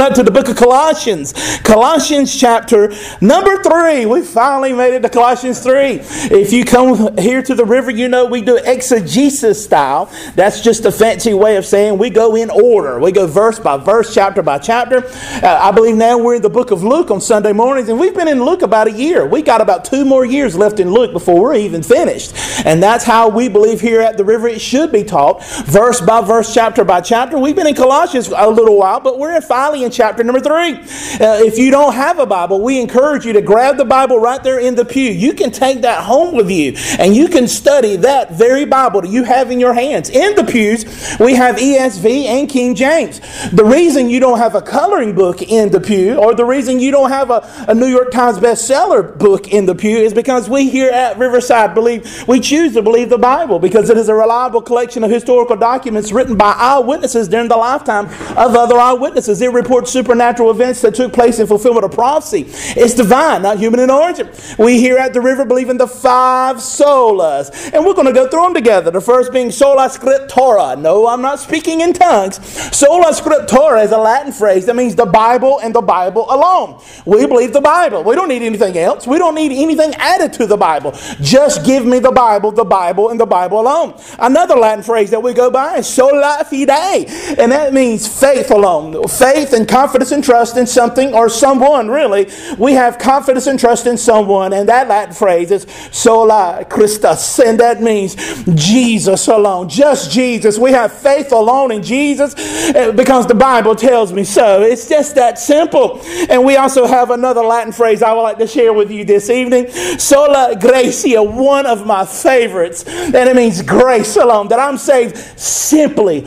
[0.00, 1.34] up to the book of Colossians.
[1.64, 4.06] Colossians chapter number three.
[4.06, 6.00] We finally made it to Colossians 3.
[6.30, 10.08] If you come here to the river, you know we do exegesis style.
[10.36, 13.00] That's just a fancy way of saying we go in order.
[13.00, 15.04] We go verse by verse, chapter by chapter.
[15.44, 18.14] Uh, I believe now we're in the book of Luke on Sunday mornings, and we've
[18.14, 19.26] been in Luke about a year.
[19.26, 22.32] We got about two more years left in Luke before we're even finished.
[22.64, 26.20] And that's how we believe here at the river it should be taught, verse by
[26.20, 27.38] verse, chapter by chapter.
[27.38, 30.74] We've been in Colossians a little while, but we're finally in chapter number three.
[30.74, 34.42] Uh, if you don't have a Bible, we encourage you to grab the Bible right
[34.42, 35.10] there in the pew.
[35.10, 39.10] You can take that home with you and you can study that very Bible that
[39.10, 40.10] you have in your hands.
[40.10, 40.84] In the pews,
[41.18, 43.20] we have ESV and King James.
[43.50, 46.90] The reason you don't have a coloring book in the pew or the reason you
[46.90, 50.70] don't have a, a New York Times bestseller book in the pew is because we
[50.70, 54.62] here at Riverside believe, we choose to believe the Bible because it is a reliable
[54.62, 59.40] collection of historical documents written by eyewitnesses during the lifetime of other eyewitnesses.
[59.42, 62.44] It reports supernatural events that took place in fulfillment of prophecy.
[62.76, 64.28] It's divine, not human in origin.
[64.58, 68.26] We here at the river believe in the five solas, and we're going to go
[68.28, 68.90] through them together.
[68.90, 70.76] The first being sola scriptura.
[70.76, 72.44] No, I'm not speaking in tongues.
[72.76, 76.82] Sola scriptura is a Latin phrase that means the Bible and the Bible alone.
[77.06, 78.02] We believe the Bible.
[78.02, 79.06] We don't need anything else.
[79.06, 80.98] We don't need anything added to the Bible.
[81.20, 83.94] Just give me the Bible, the Bible, and the Bible alone.
[84.18, 87.06] Another Latin phrase that we go by is sola fide,
[87.38, 89.06] and that means faith alone.
[89.06, 92.30] Faith and confidence and trust in something or someone, really.
[92.58, 97.58] We have confidence and trust in someone, and that Latin phrase is sola Christus, and
[97.60, 98.16] that means
[98.54, 100.58] Jesus alone, just Jesus.
[100.58, 104.62] We have faith alone in Jesus eh, because the Bible tells me so.
[104.62, 106.00] It's just that simple.
[106.28, 109.30] And we also have another Latin phrase I would like to share with you this
[109.30, 115.16] evening sola gratia, one of my favorites, and it means grace alone, that I'm saved
[115.38, 116.26] simply,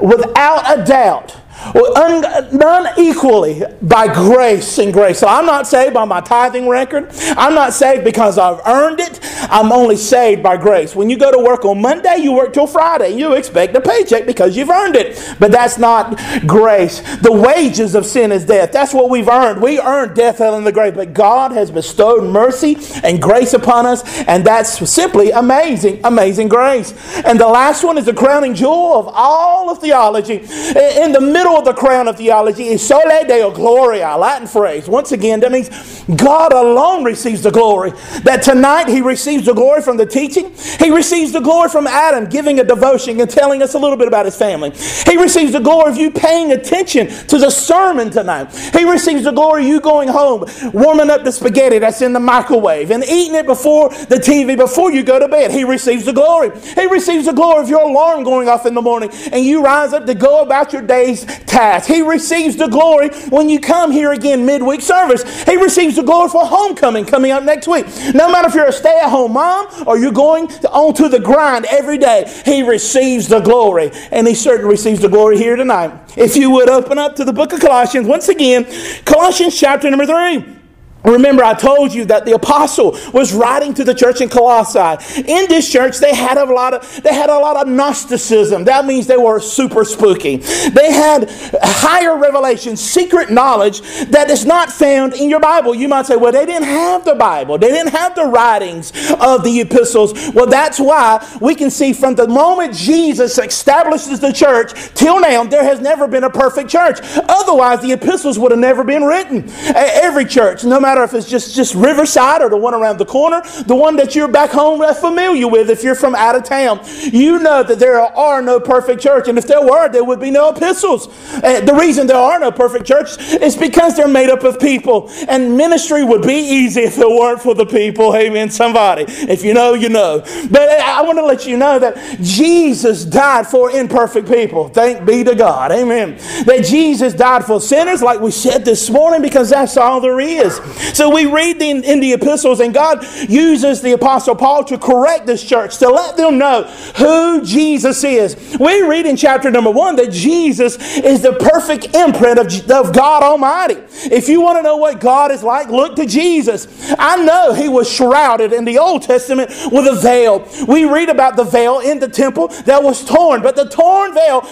[0.00, 1.41] without a doubt
[1.72, 5.18] done equally by grace and grace.
[5.18, 7.10] So I'm not saved by my tithing record.
[7.36, 9.20] I'm not saved because I've earned it.
[9.50, 10.94] I'm only saved by grace.
[10.96, 13.10] When you go to work on Monday, you work till Friday.
[13.10, 15.36] You expect a paycheck because you've earned it.
[15.38, 17.00] But that's not grace.
[17.18, 18.72] The wages of sin is death.
[18.72, 19.62] That's what we've earned.
[19.62, 20.94] We earned death, hell, and the grave.
[20.94, 24.02] But God has bestowed mercy and grace upon us.
[24.22, 26.92] And that's simply amazing, amazing grace.
[27.24, 30.36] And the last one is the crowning jewel of all of theology.
[30.36, 34.88] In the middle of the crown of theology is soli deo gloria, Latin phrase.
[34.88, 35.68] Once again, that means
[36.16, 37.90] God alone receives the glory.
[38.24, 40.52] That tonight he receives the glory from the teaching.
[40.78, 44.08] He receives the glory from Adam giving a devotion and telling us a little bit
[44.08, 44.70] about his family.
[45.06, 48.54] He receives the glory of you paying attention to the sermon tonight.
[48.72, 52.20] He receives the glory of you going home, warming up the spaghetti that's in the
[52.20, 55.50] microwave and eating it before the TV before you go to bed.
[55.50, 56.50] He receives the glory.
[56.60, 59.92] He receives the glory of your alarm going off in the morning and you rise
[59.92, 61.88] up to go about your day's task.
[61.88, 65.22] He receives the glory when you come here again midweek service.
[65.44, 67.86] He receives the glory for homecoming coming up next week.
[68.14, 71.08] No matter if you're a stay at home mom or you're going to, on to
[71.08, 73.90] the grind every day, He receives the glory.
[74.10, 75.92] And He certainly receives the glory here tonight.
[76.16, 78.66] If you would open up to the book of Colossians once again,
[79.04, 80.61] Colossians chapter number 3.
[81.04, 85.20] Remember, I told you that the apostle was writing to the church in Colossae.
[85.20, 88.64] In this church, they had a lot of they had a lot of Gnosticism.
[88.64, 90.36] That means they were super spooky.
[90.36, 91.28] They had
[91.62, 93.80] higher revelation, secret knowledge
[94.10, 95.74] that is not found in your Bible.
[95.74, 97.58] You might say, well, they didn't have the Bible.
[97.58, 100.12] They didn't have the writings of the epistles.
[100.32, 105.44] Well, that's why we can see from the moment Jesus establishes the church till now,
[105.44, 106.98] there has never been a perfect church.
[107.28, 109.48] Otherwise, the epistles would have never been written.
[109.74, 113.06] Every church, no matter matter if it's just, just Riverside or the one around the
[113.06, 116.80] corner, the one that you're back home familiar with if you're from out of town.
[117.00, 119.28] You know that there are no perfect church.
[119.28, 121.08] And if there were, there would be no epistles.
[121.34, 125.08] Uh, the reason there are no perfect church is because they're made up of people.
[125.28, 128.14] And ministry would be easy if it weren't for the people.
[128.14, 128.50] Amen.
[128.50, 129.04] Somebody.
[129.08, 130.20] If you know, you know.
[130.50, 134.68] But I want to let you know that Jesus died for imperfect people.
[134.68, 135.72] Thank be to God.
[135.72, 136.16] Amen.
[136.44, 140.58] That Jesus died for sinners, like we said this morning, because that's all there is.
[140.94, 145.26] So we read in, in the epistles, and God uses the Apostle Paul to correct
[145.26, 146.64] this church, to let them know
[146.96, 148.56] who Jesus is.
[148.58, 153.22] We read in chapter number one that Jesus is the perfect imprint of, of God
[153.22, 153.76] Almighty.
[154.10, 156.66] If you want to know what God is like, look to Jesus.
[156.98, 160.48] I know he was shrouded in the Old Testament with a veil.
[160.66, 164.42] We read about the veil in the temple that was torn, but the torn veil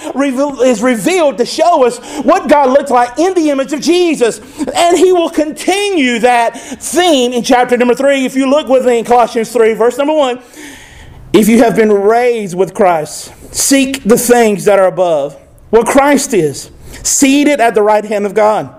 [0.62, 4.40] is revealed to show us what God looks like in the image of Jesus.
[4.74, 8.24] And he will continue that theme in chapter number three.
[8.24, 10.42] If you look with me in Colossians 3, verse number one,
[11.32, 15.34] if you have been raised with Christ, seek the things that are above,
[15.70, 16.70] where Christ is,
[17.02, 18.76] seated at the right hand of God.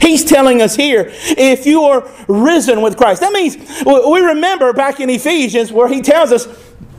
[0.00, 5.00] He's telling us here, if you are risen with Christ, that means we remember back
[5.00, 6.46] in Ephesians where he tells us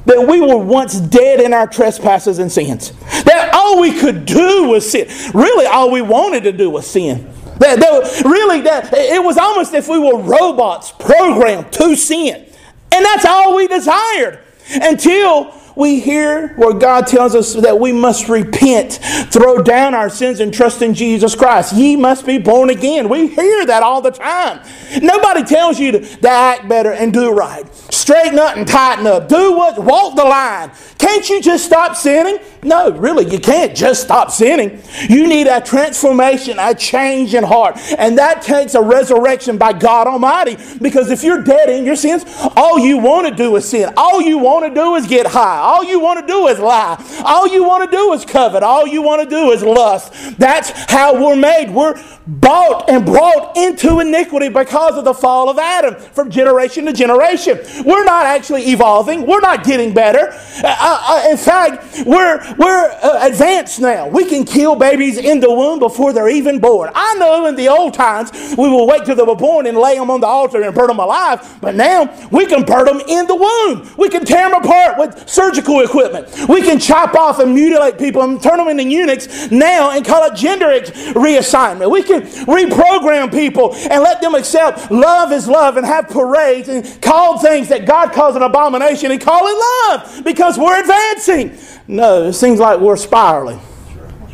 [0.06, 2.92] that we were once dead in our trespasses and sins.
[3.25, 5.08] That all we could do was sin.
[5.34, 7.34] Really, all we wanted to do was sin.
[7.59, 12.45] That, that really, that it was almost if we were robots programmed to sin,
[12.94, 14.39] and that's all we desired
[14.69, 18.94] until we hear where God tells us that we must repent,
[19.31, 21.74] throw down our sins, and trust in Jesus Christ.
[21.74, 23.07] Ye must be born again.
[23.09, 24.62] We hear that all the time.
[25.01, 27.63] Nobody tells you to, to act better and do right.
[27.94, 29.30] Straighten up and tighten up.
[29.30, 30.71] Do what, walk the line.
[30.98, 32.39] Can't you just stop sinning?
[32.68, 34.81] No, really, you can't just stop sinning.
[35.08, 37.78] You need a transformation, a change in heart.
[37.98, 40.58] And that takes a resurrection by God Almighty.
[40.81, 42.25] Because if you're dead in your sins,
[42.58, 43.94] all you want to do is sin.
[43.96, 45.60] All you want to do is get high.
[45.60, 47.02] All you want to do is lie.
[47.24, 48.64] All you want to do is covet.
[48.64, 50.38] All you want to do is lust.
[50.38, 51.72] That's how we're made.
[51.72, 51.96] We're
[52.28, 57.60] bought and brought into iniquity because of the fall of Adam from generation to generation.
[57.86, 59.25] We're not actually evolving.
[59.25, 60.31] We're not getting better.
[60.63, 64.07] Uh, uh, uh in fact, we're, we're uh, advanced now.
[64.07, 66.89] We can kill babies in the womb before they're even born.
[66.94, 69.95] I know in the old times we will wait till they were born and lay
[69.95, 73.27] them on the altar and burn them alive, but now we can burn them in
[73.27, 73.89] the womb.
[73.98, 76.27] We can tear them apart with surgical equipment.
[76.50, 80.24] We can chop off and mutilate people and turn them into eunuchs now and call
[80.24, 81.92] it gender reassignment.
[81.92, 87.01] We can reprogram people and let them accept love is love and have parades and
[87.01, 91.57] call things that God calls an abomination and call it love because we're advancing.
[91.88, 93.60] No, seems like we're spiraling.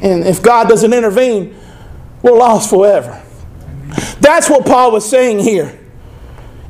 [0.02, 1.56] And if God doesn't intervene,
[2.22, 3.22] we're lost forever.
[4.20, 5.80] That's what Paul was saying here.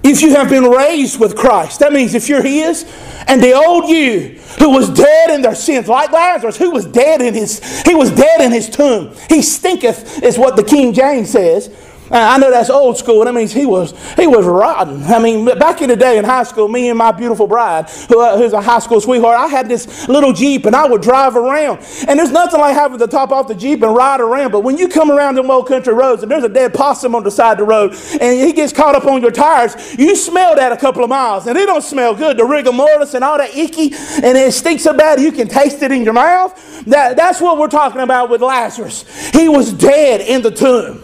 [0.04, 2.84] If you have been raised with Christ, that means if you're His,
[3.28, 7.22] and the old you who was dead in their sins, like Lazarus, who was dead
[7.22, 9.16] in his, he was dead in his tomb.
[9.30, 11.74] He stinketh, is what the King James says.
[12.14, 13.26] I know that's old school.
[13.26, 15.04] That means he was he was rotten.
[15.04, 18.22] I mean, back in the day in high school, me and my beautiful bride, who,
[18.22, 21.36] uh, who's a high school sweetheart, I had this little jeep and I would drive
[21.36, 21.80] around.
[22.08, 24.52] And there's nothing like having to top off the jeep and ride around.
[24.52, 27.24] But when you come around them old country roads and there's a dead possum on
[27.24, 30.56] the side of the road and he gets caught up on your tires, you smell
[30.56, 32.38] that a couple of miles, and it don't smell good.
[32.38, 33.94] The rigor mortis and all that icky,
[34.24, 36.86] and it stinks so bad you can taste it in your mouth.
[36.86, 39.06] That, that's what we're talking about with Lazarus.
[39.32, 41.02] He was dead in the tomb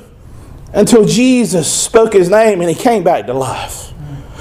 [0.73, 3.89] until Jesus spoke his name and he came back to life.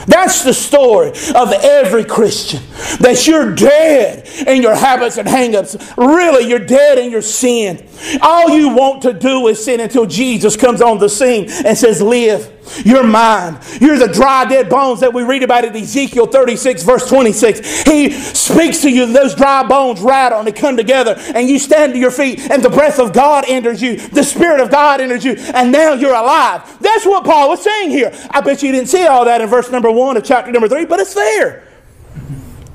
[0.06, 2.62] That's the story of every Christian.
[3.00, 5.96] That you're dead in your habits and hangups.
[5.98, 7.86] Really, you're dead in your sin.
[8.22, 12.00] All you want to do is sin until Jesus comes on the scene and says,
[12.00, 12.54] Live.
[12.84, 13.58] You're mine.
[13.80, 17.82] You're the dry, dead bones that we read about in Ezekiel 36, verse 26.
[17.82, 21.92] He speaks to you, those dry bones rattle and they come together, and you stand
[21.94, 23.96] to your feet, and the breath of God enters you.
[23.96, 26.78] The Spirit of God enters you, and now you're alive.
[26.80, 28.12] That's what Paul was saying here.
[28.30, 30.86] I bet you didn't see all that in verse number 1 of chapter number 3,
[30.86, 31.64] but it's there.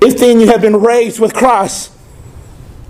[0.01, 1.92] If then you have been raised with Christ,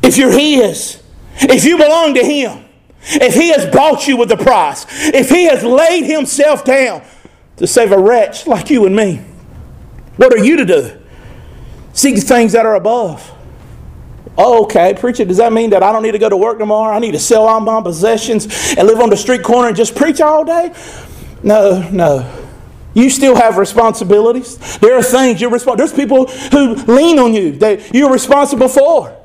[0.01, 1.01] if you're His,
[1.36, 2.62] if you belong to Him,
[3.05, 7.03] if he has bought you with a price, if he has laid himself down
[7.57, 9.22] to save a wretch like you and me,
[10.17, 11.00] what are you to do?
[11.93, 13.29] Seek the things that are above.
[14.38, 16.95] Oh, okay, preacher, does that mean that I don't need to go to work tomorrow?
[16.95, 19.95] I need to sell all my possessions and live on the street corner and just
[19.95, 20.74] preach all day?
[21.43, 22.39] No, no.
[22.95, 24.77] You still have responsibilities.
[24.79, 25.77] There are things you're responsible.
[25.77, 29.15] There's people who lean on you that you're responsible for.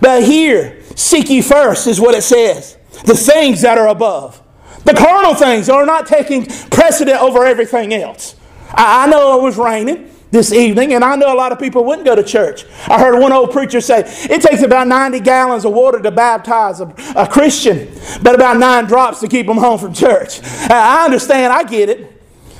[0.00, 4.40] But here, seek ye first is what it says the things that are above.
[4.84, 8.36] The carnal things are not taking precedent over everything else.
[8.70, 12.04] I, know it was raining this evening, and I know a lot of people wouldn't
[12.04, 12.64] go to church.
[12.88, 16.80] I heard one old preacher say it takes about 90 gallons of water to baptize
[16.80, 17.88] a, a Christian,
[18.22, 20.40] but about nine drops to keep them home from church.
[20.68, 22.13] I understand, I get it.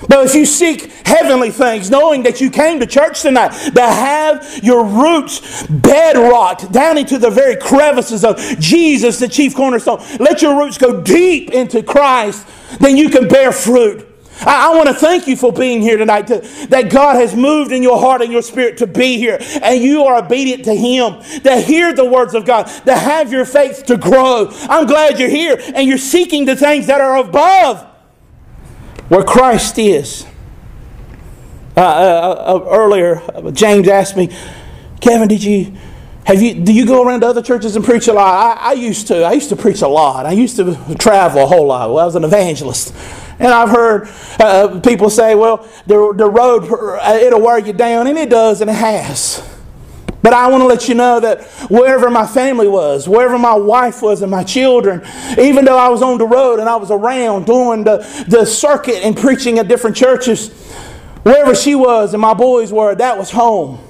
[0.08, 4.60] But if you seek heavenly things, knowing that you came to church tonight, to have
[4.62, 10.58] your roots bedrocked down into the very crevices of Jesus, the chief cornerstone, let your
[10.58, 12.46] roots go deep into Christ,
[12.80, 14.08] then you can bear fruit.
[14.40, 17.72] I, I want to thank you for being here tonight, to, that God has moved
[17.72, 21.22] in your heart and your spirit to be here, and you are obedient to Him,
[21.42, 24.48] to hear the words of God, to have your faith to grow.
[24.62, 27.86] I'm glad you're here, and you're seeking the things that are above
[29.08, 30.26] where Christ is.
[31.76, 33.20] Uh, uh, uh, earlier,
[33.52, 34.34] James asked me,
[35.00, 35.76] Kevin, did you
[36.24, 38.58] have you do you go around to other churches and preach a lot?
[38.58, 39.24] I, I, used to.
[39.24, 40.24] I used to preach a lot.
[40.24, 41.90] I used to travel a whole lot.
[41.90, 42.94] Well, I was an evangelist,
[43.38, 44.08] and I've heard
[44.40, 48.62] uh, people say, "Well, the the road uh, it'll wear you down," and it does,
[48.62, 49.42] and it has.
[50.24, 54.00] But I want to let you know that wherever my family was, wherever my wife
[54.00, 55.02] was and my children,
[55.38, 59.04] even though I was on the road and I was around doing the, the circuit
[59.04, 60.48] and preaching at different churches,
[61.24, 63.83] wherever she was and my boys were, that was home.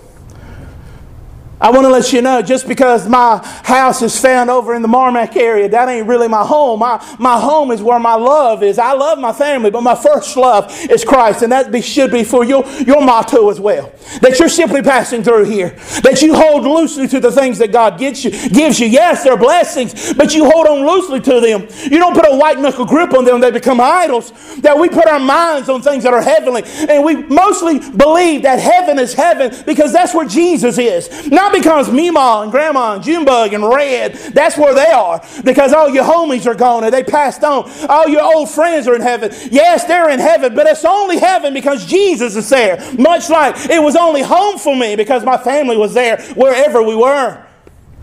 [1.60, 4.88] I want to let you know just because my house is found over in the
[4.88, 6.80] Marmac area, that ain't really my home.
[6.80, 8.78] My, my home is where my love is.
[8.78, 11.42] I love my family, but my first love is Christ.
[11.42, 13.92] And that be, should be for your, your motto as well.
[14.20, 15.70] That you're simply passing through here.
[16.02, 18.30] That you hold loosely to the things that God gives you.
[18.50, 18.88] Gives you.
[18.88, 21.68] Yes, they're blessings, but you hold on loosely to them.
[21.84, 24.32] You don't put a white knuckle grip on them, they become idols.
[24.56, 26.64] That we put our minds on things that are heavenly.
[26.88, 31.30] And we mostly believe that heaven is heaven because that's where Jesus is.
[31.30, 35.24] Not because Mima and Grandma and Junebug and Red, that's where they are.
[35.44, 37.70] Because all your homies are gone and they passed on.
[37.88, 39.30] All your old friends are in heaven.
[39.50, 42.76] Yes, they're in heaven, but it's only heaven because Jesus is there.
[42.98, 46.96] Much like it was only home for me because my family was there wherever we
[46.96, 47.44] were.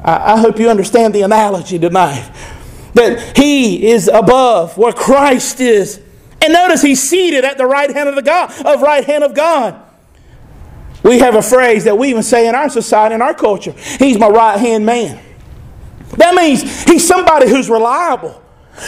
[0.03, 2.31] I, I hope you understand the analogy tonight.
[2.93, 6.01] That He is above where Christ is.
[6.41, 9.33] And notice He's seated at the right hand of the God, of right hand of
[9.33, 9.90] God.
[11.03, 13.71] We have a phrase that we even say in our society, in our culture.
[13.71, 15.23] He's my right hand man.
[16.17, 18.41] That means he's somebody who's reliable.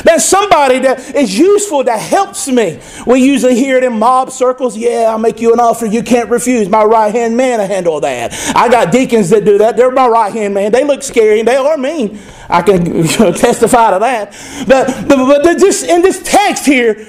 [0.03, 2.79] That's somebody that is useful, that helps me.
[3.05, 4.77] We usually hear it in mob circles.
[4.77, 6.69] Yeah, I'll make you an offer you can't refuse.
[6.69, 8.33] My right hand man to handle that.
[8.55, 9.77] I got deacons that do that.
[9.77, 10.71] They're my right hand man.
[10.71, 12.19] They look scary and they are mean.
[12.49, 14.31] I can testify to that.
[14.67, 17.07] But, but, but just in this text here,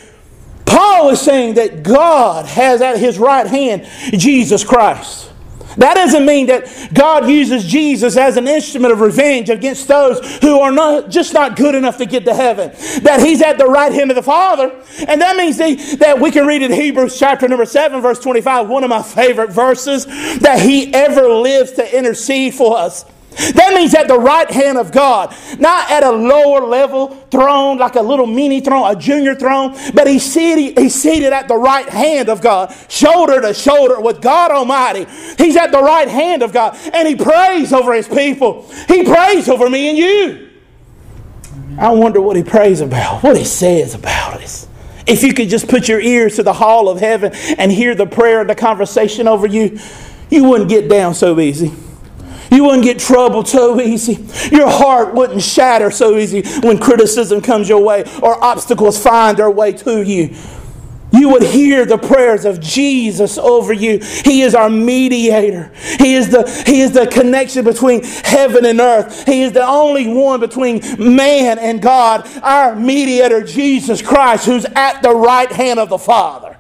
[0.67, 3.87] Paul is saying that God has at his right hand
[4.19, 5.31] Jesus Christ.
[5.77, 10.61] That doesn't mean that God uses Jesus as an instrument of revenge against those who
[10.61, 12.71] are not just not good enough to get to heaven.
[13.03, 14.71] That He's at the right hand of the Father.
[15.09, 15.59] And that means
[15.99, 19.51] that we can read in Hebrews chapter number 7, verse 25, one of my favorite
[19.51, 20.07] verses,
[20.39, 23.05] that He ever lives to intercede for us.
[23.55, 27.97] That means at the right hand of God, not at a lower level throne, like
[27.97, 31.89] a little mini throne, a junior throne, but he's seated, he's seated at the right
[31.89, 35.07] hand of God, shoulder to shoulder with God Almighty.
[35.37, 38.71] He's at the right hand of God, and he prays over his people.
[38.89, 40.51] He prays over me and you.
[41.79, 44.69] I wonder what he prays about, what he says about us.
[45.07, 48.07] If you could just put your ears to the hall of heaven and hear the
[48.07, 49.79] prayer and the conversation over you,
[50.31, 51.73] you wouldn't get down so easy.
[52.55, 54.25] You wouldn't get troubled so easy.
[54.55, 59.51] Your heart wouldn't shatter so easy when criticism comes your way or obstacles find their
[59.51, 60.37] way to you.
[61.13, 63.99] You would hear the prayers of Jesus over you.
[63.99, 65.73] He is our mediator.
[65.99, 69.25] He is the, he is the connection between heaven and earth.
[69.25, 72.29] He is the only one between man and God.
[72.43, 76.57] Our mediator, Jesus Christ, who's at the right hand of the Father.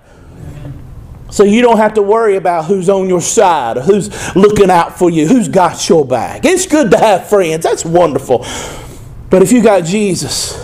[1.35, 5.11] So you don't have to worry about who's on your side who's looking out for
[5.11, 6.45] you, who's got your back.
[6.45, 7.65] It's good to have friends.
[7.65, 8.47] That's wonderful.
[9.31, 10.55] But if you got Jesus,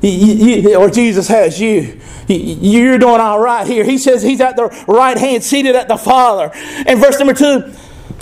[0.00, 1.98] or Jesus has you,
[2.28, 3.82] you're doing all right here.
[3.82, 6.52] He says he's at the right hand, seated at the Father.
[6.86, 7.72] And verse number two,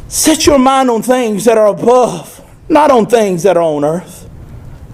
[0.09, 4.20] set your mind on things that are above, not on things that are on earth.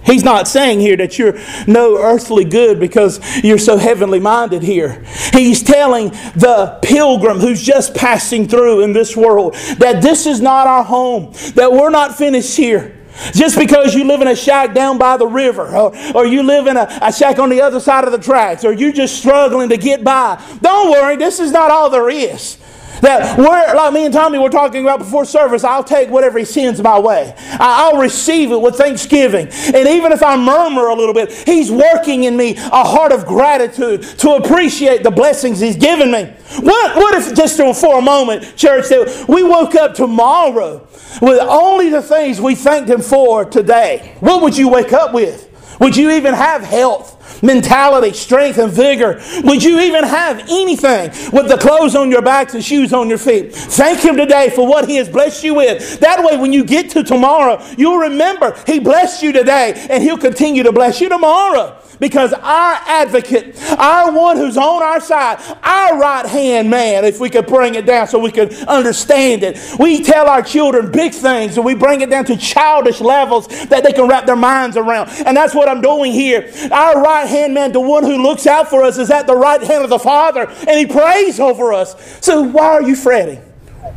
[0.07, 1.37] He's not saying here that you're
[1.67, 5.03] no earthly good because you're so heavenly minded here.
[5.33, 10.65] He's telling the pilgrim who's just passing through in this world that this is not
[10.65, 12.95] our home, that we're not finished here.
[13.33, 16.67] Just because you live in a shack down by the river, or, or you live
[16.67, 19.69] in a, a shack on the other side of the tracks, or you're just struggling
[19.69, 22.57] to get by, don't worry, this is not all there is.
[23.01, 26.45] That we're, like me and Tommy were talking about before service, I'll take whatever He
[26.45, 27.33] sends my way.
[27.59, 29.47] I'll receive it with thanksgiving.
[29.47, 33.25] And even if I murmur a little bit, He's working in me a heart of
[33.25, 36.25] gratitude to appreciate the blessings He's given me.
[36.59, 40.87] What, what if, just for a moment, church, that we woke up tomorrow
[41.21, 44.15] with only the things we thanked Him for today?
[44.19, 45.45] What would you wake up with?
[45.79, 47.17] Would you even have health?
[47.43, 49.21] mentality, strength, and vigor?
[49.43, 53.17] Would you even have anything with the clothes on your backs and shoes on your
[53.17, 53.53] feet?
[53.53, 55.99] Thank Him today for what He has blessed you with.
[55.99, 60.17] That way, when you get to tomorrow, you'll remember He blessed you today and He'll
[60.17, 61.77] continue to bless you tomorrow.
[61.99, 67.29] Because our advocate, our one who's on our side, our right hand man, if we
[67.29, 71.57] could bring it down so we could understand it, we tell our children big things
[71.57, 75.09] and we bring it down to childish levels that they can wrap their minds around.
[75.25, 76.51] And that's what I'm doing here.
[76.71, 79.61] Our right hand man, the one who looks out for us, is at the right
[79.61, 81.95] hand of the Father and he prays over us.
[82.23, 83.37] So why are you fretting?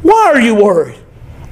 [0.02, 0.98] Why are you worried?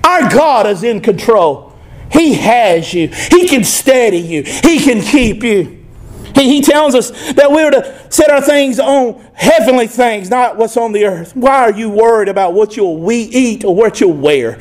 [0.04, 1.74] Our God is in control.
[2.10, 3.08] He has you.
[3.08, 4.42] He can steady you.
[4.42, 5.77] He can keep you.
[6.38, 10.76] He, he tells us that we're to set our things on heavenly things, not what's
[10.76, 11.34] on the earth.
[11.34, 14.58] Why are you worried about what you'll we eat or what you'll wear?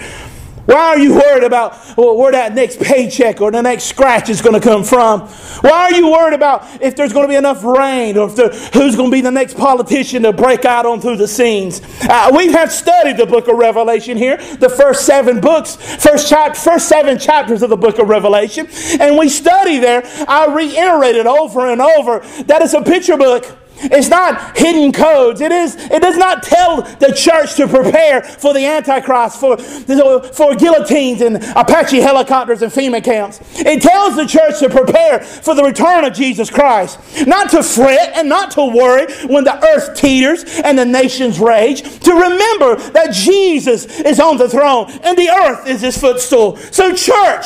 [0.67, 4.53] Why are you worried about where that next paycheck or the next scratch is going
[4.53, 5.21] to come from?
[5.61, 8.97] Why are you worried about if there's going to be enough rain or if who's
[8.97, 11.81] going to be the next politician to break out on through the scenes?
[12.01, 16.57] Uh, we have studied the book of Revelation here, the first seven books, first, chap-
[16.57, 18.67] first seven chapters of the book of Revelation,
[18.99, 20.03] and we study there.
[20.27, 23.45] I reiterated over and over that it's a picture book
[23.79, 25.41] it's not hidden codes.
[25.41, 25.75] It is.
[25.75, 31.37] It does not tell the church to prepare for the Antichrist, for, for guillotines and
[31.55, 33.39] Apache helicopters and FEMA camps.
[33.59, 38.15] It tells the church to prepare for the return of Jesus Christ, not to fret
[38.15, 41.81] and not to worry when the earth teeters and the nations rage.
[41.99, 46.57] To remember that Jesus is on the throne and the earth is His footstool.
[46.57, 47.45] So, church,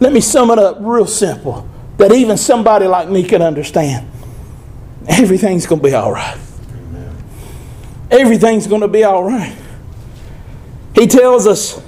[0.00, 4.11] let me sum it up real simple that even somebody like me can understand
[5.08, 6.38] everything's going to be all right.
[8.10, 9.56] Everything's going to be all right.
[10.94, 11.82] He tells us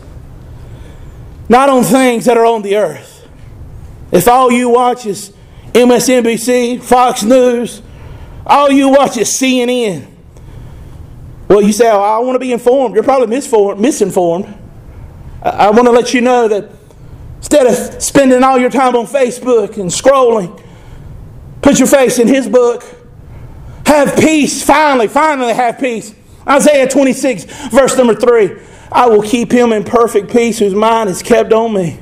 [1.49, 3.29] not on things that are on the earth.
[4.11, 5.35] If all you watch is
[5.73, 7.83] MSNBC, Fox News,
[8.47, 10.07] all you watch is CNN,
[11.49, 12.95] well, you say, oh, I want to be informed.
[12.95, 14.55] You're probably misinformed.
[15.43, 16.71] I, I want to let you know that
[17.37, 20.59] instead of spending all your time on Facebook and scrolling,
[21.61, 22.83] put your face in His book
[23.95, 24.63] have peace.
[24.63, 26.15] Finally, finally have peace.
[26.47, 28.59] Isaiah 26, verse number 3.
[28.93, 31.99] I will keep him in perfect peace whose mind is kept on me.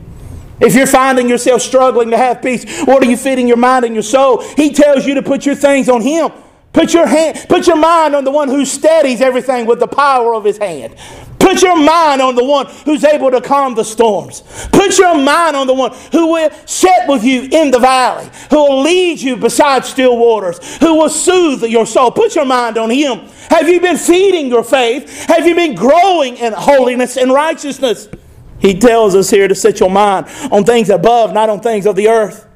[0.61, 3.95] If you're finding yourself struggling to have peace, what are you feeding your mind and
[3.95, 4.43] your soul?
[4.57, 6.31] He tells you to put your things on him.
[6.73, 10.35] Put your hand, put your mind on the one who steadies everything with the power
[10.35, 10.95] of his hand.
[11.43, 14.43] Put your mind on the one who's able to calm the storms.
[14.73, 18.57] Put your mind on the one who will sit with you in the valley, who
[18.57, 22.13] will lead you beside still waters, who will soothe your soul.
[22.13, 23.29] Put your mind on him.
[23.51, 25.27] Have you been feeding your faith?
[25.27, 28.09] Have you been growing in holiness and righteousness?
[28.61, 31.97] He tells us here to set your mind on things above, not on things of
[31.97, 32.47] the earth.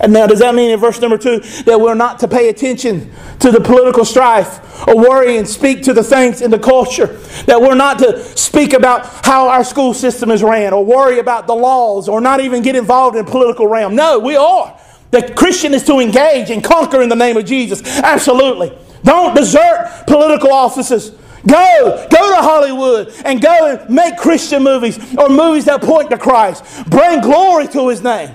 [0.00, 3.12] And now, does that mean in verse number two that we're not to pay attention
[3.40, 7.06] to the political strife or worry and speak to the things in the culture?
[7.46, 11.46] That we're not to speak about how our school system is ran or worry about
[11.46, 13.96] the laws or not even get involved in political realm?
[13.96, 14.78] No, we are.
[15.10, 17.82] The Christian is to engage and conquer in the name of Jesus.
[17.98, 18.76] Absolutely.
[19.04, 21.10] Don't desert political offices.
[21.46, 26.18] Go, go to Hollywood and go and make Christian movies or movies that point to
[26.18, 26.64] Christ.
[26.90, 28.34] Bring glory to His name.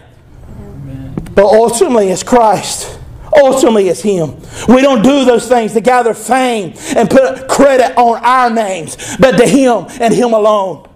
[1.36, 3.00] But ultimately, it's Christ.
[3.36, 4.36] Ultimately, it's Him.
[4.68, 9.38] We don't do those things to gather fame and put credit on our names, but
[9.38, 10.88] to Him and Him alone.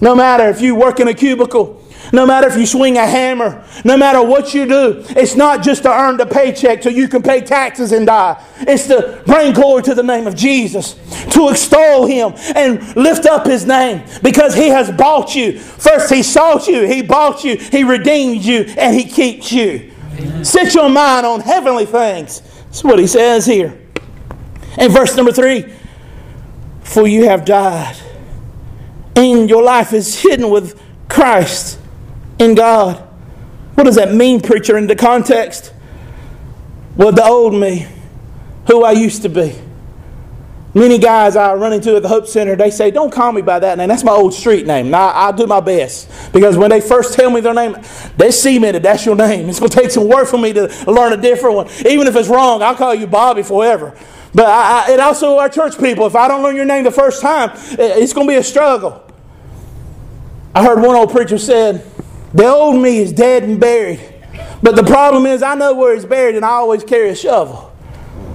[0.00, 1.79] No matter if you work in a cubicle,
[2.12, 5.84] no matter if you swing a hammer, no matter what you do, it's not just
[5.84, 8.42] to earn the paycheck so you can pay taxes and die.
[8.60, 10.94] It's to bring glory to the name of Jesus,
[11.32, 15.58] to extol Him and lift up His name because He has bought you.
[15.58, 19.92] First, He sought you, He bought you, He redeemed you, and He keeps you.
[20.18, 20.44] Amen.
[20.44, 22.40] Set your mind on heavenly things.
[22.40, 23.78] That's what He says here.
[24.78, 25.72] In verse number three,
[26.82, 27.96] for you have died,
[29.14, 31.79] and your life is hidden with Christ
[32.40, 32.96] in God.
[33.74, 35.72] What does that mean, preacher, in the context?
[36.96, 37.86] Well, the old me,
[38.66, 39.56] who I used to be.
[40.72, 43.58] Many guys I run into at the Hope Center, they say, Don't call me by
[43.58, 43.88] that name.
[43.88, 44.88] That's my old street name.
[44.90, 46.08] Now, I do my best.
[46.32, 47.76] Because when they first tell me their name,
[48.16, 49.48] they see cemented, that's your name.
[49.48, 51.68] It's going to take some work for me to learn a different one.
[51.86, 53.96] Even if it's wrong, I'll call you Bobby forever.
[54.32, 57.20] But I, I, also our church people, if I don't learn your name the first
[57.20, 59.04] time, it's going to be a struggle.
[60.54, 61.84] I heard one old preacher said,
[62.32, 64.00] the old me is dead and buried.
[64.62, 67.70] But the problem is, I know where he's buried and I always carry a shovel.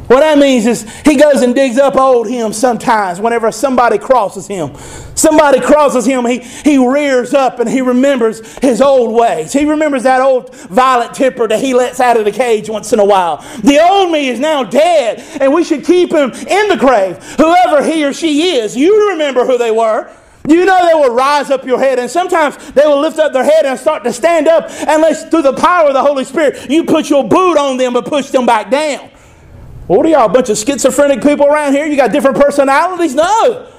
[0.08, 4.46] What that means is he goes and digs up old him sometimes whenever somebody crosses
[4.46, 4.76] him.
[5.16, 9.52] Somebody crosses him, he, he rears up and he remembers his old ways.
[9.52, 13.00] He remembers that old violent temper that he lets out of the cage once in
[13.00, 13.38] a while.
[13.64, 17.18] The old me is now dead, and we should keep him in the grave.
[17.38, 20.12] Whoever he or she is, you remember who they were.
[20.48, 23.44] You know they will rise up your head, and sometimes they will lift up their
[23.44, 26.84] head and start to stand up unless through the power of the Holy Spirit you
[26.84, 29.10] put your boot on them and push them back down.
[29.88, 31.86] What are y'all, a bunch of schizophrenic people around here?
[31.86, 33.14] You got different personalities?
[33.14, 33.72] No.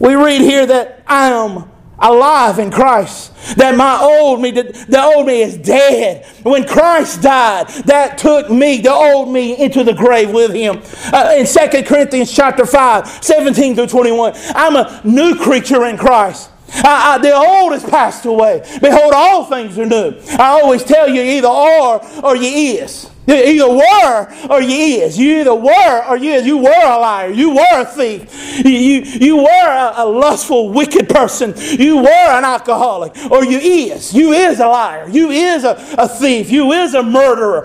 [0.00, 3.32] We read here that I am alive in Christ.
[3.56, 6.26] That my old me, the old me is dead.
[6.42, 10.82] When Christ died, that took me, the old me, into the grave with him.
[11.12, 16.50] Uh, in 2 Corinthians chapter 5, 17 through 21, I'm a new creature in Christ.
[16.68, 18.62] I, I, the old has passed away.
[18.80, 20.14] Behold, all things are new.
[20.30, 23.10] I always tell you either are or you is.
[23.26, 25.18] You either were or you is.
[25.18, 26.46] You either were or you is.
[26.46, 27.30] You were a liar.
[27.30, 28.64] You were a thief.
[28.64, 31.54] You, you, you were a, a, lustful, wicked person.
[31.56, 33.16] You were an alcoholic.
[33.30, 34.14] Or you is.
[34.14, 35.08] You is a liar.
[35.08, 36.50] You is a, a thief.
[36.50, 37.62] You is a murderer.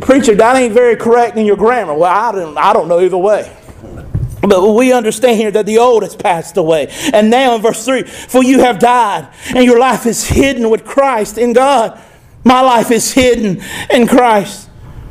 [0.00, 1.94] Preacher, that ain't very correct in your grammar.
[1.94, 3.56] Well, I don't, I don't know either way.
[4.42, 6.88] But we understand here that the old has passed away.
[7.12, 10.84] And now in verse 3 For you have died, and your life is hidden with
[10.84, 12.00] Christ in God.
[12.44, 14.65] My life is hidden in Christ.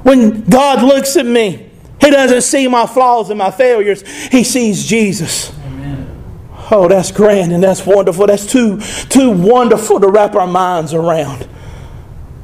[0.06, 1.68] When God looks at me,
[2.00, 5.52] He doesn't see my flaws and my failures, He sees Jesus.
[5.66, 6.24] Amen.
[6.70, 8.28] Oh, that's grand and that's wonderful.
[8.28, 11.50] That's too, too wonderful to wrap our minds around.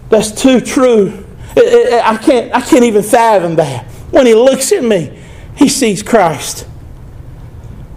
[0.10, 1.24] That's too true.
[1.56, 3.86] I can't, I can't even fathom that.
[4.10, 5.22] When He looks at me,
[5.56, 6.68] He sees Christ.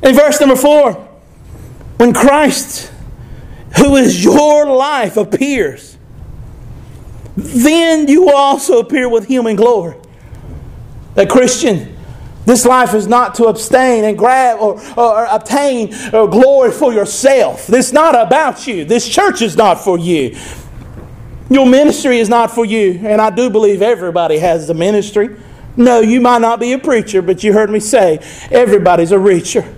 [0.02, 0.92] In verse number four,
[1.96, 2.92] when Christ,
[3.78, 5.93] who is your life, appears,
[7.36, 9.96] then you will also appear with him in glory.
[11.16, 11.96] A Christian,
[12.46, 17.66] this life is not to abstain and grab or, or obtain or glory for yourself.
[17.66, 18.84] This is not about you.
[18.84, 20.36] This church is not for you.
[21.50, 23.00] Your ministry is not for you.
[23.04, 25.36] And I do believe everybody has a ministry.
[25.76, 28.18] No, you might not be a preacher, but you heard me say
[28.50, 29.74] everybody's a reacher.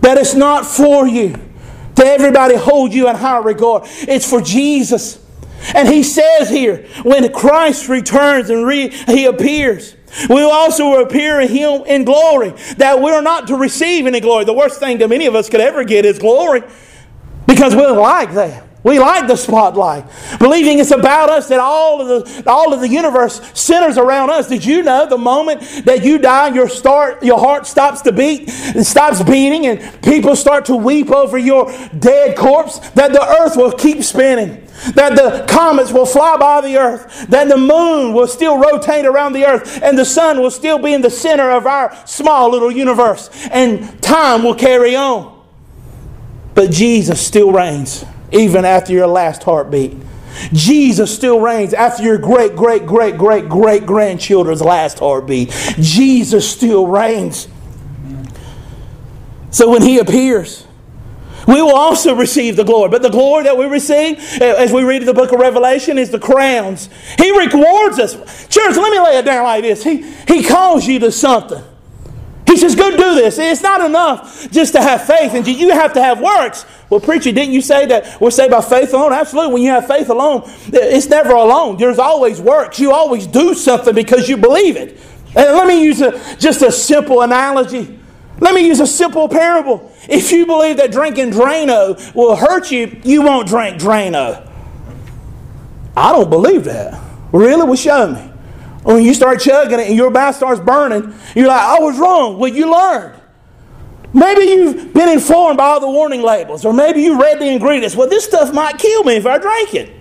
[0.00, 1.34] That is not for you.
[1.96, 3.84] To everybody hold you in high regard.
[3.86, 5.25] It's for Jesus.
[5.74, 9.96] And he says here, when Christ returns and re- he appears,
[10.28, 14.20] we will also appear in him in glory, that we are not to receive any
[14.20, 14.44] glory.
[14.44, 16.62] The worst thing that many of us could ever get is glory
[17.46, 18.65] because we're like that.
[18.86, 20.04] We like the spotlight,
[20.38, 24.48] believing it's about us that all of the all of the universe centers around us.
[24.48, 28.44] Did you know the moment that you die, your start your heart stops to beat,
[28.46, 31.66] it stops beating, and people start to weep over your
[31.98, 32.78] dead corpse?
[32.90, 34.62] That the earth will keep spinning
[34.94, 39.32] that the comets will fly by the earth, that the moon will still rotate around
[39.32, 42.70] the earth, and the sun will still be in the center of our small little
[42.70, 45.44] universe, and time will carry on.
[46.54, 49.94] But Jesus still reigns, even after your last heartbeat.
[50.52, 55.50] Jesus still reigns after your great, great, great, great, great grandchildren's last heartbeat.
[55.80, 57.48] Jesus still reigns.
[59.50, 60.66] So when He appears,
[61.46, 62.90] we will also receive the glory.
[62.90, 66.10] But the glory that we receive, as we read in the book of Revelation, is
[66.10, 66.88] the crowns.
[67.18, 68.14] He rewards us.
[68.48, 69.84] Church, let me lay it down like this.
[69.84, 71.62] He, he calls you to something.
[72.46, 73.38] He says, go do this.
[73.38, 76.64] It's not enough just to have faith, and you have to have works.
[76.88, 79.12] Well, preacher, didn't you say that we're saved by faith alone?
[79.12, 79.54] Absolutely.
[79.54, 81.76] When you have faith alone, it's never alone.
[81.76, 82.78] There's always works.
[82.78, 85.00] You always do something because you believe it.
[85.34, 87.98] And let me use a, just a simple analogy.
[88.38, 89.92] Let me use a simple parable.
[90.08, 94.48] If you believe that drinking Drano will hurt you, you won't drink Drano.
[95.96, 97.02] I don't believe that.
[97.32, 97.64] Really?
[97.64, 98.30] Well, show me.
[98.86, 102.38] When you start chugging it and your mouth starts burning, you're like, I was wrong.
[102.38, 103.20] Well, you learned.
[104.14, 107.96] Maybe you've been informed by all the warning labels, or maybe you read the ingredients.
[107.96, 109.92] Well, this stuff might kill me if I drink it.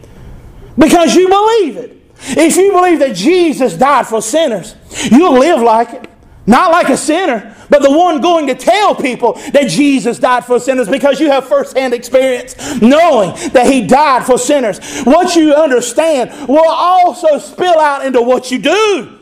[0.78, 2.00] Because you believe it.
[2.38, 4.76] If you believe that Jesus died for sinners,
[5.12, 6.10] you'll live like it.
[6.48, 10.60] Not like a sinner, but the one going to tell people that Jesus died for
[10.60, 14.80] sinners because you have firsthand experience knowing that He died for sinners.
[15.04, 19.20] What you understand will also spill out into what you do.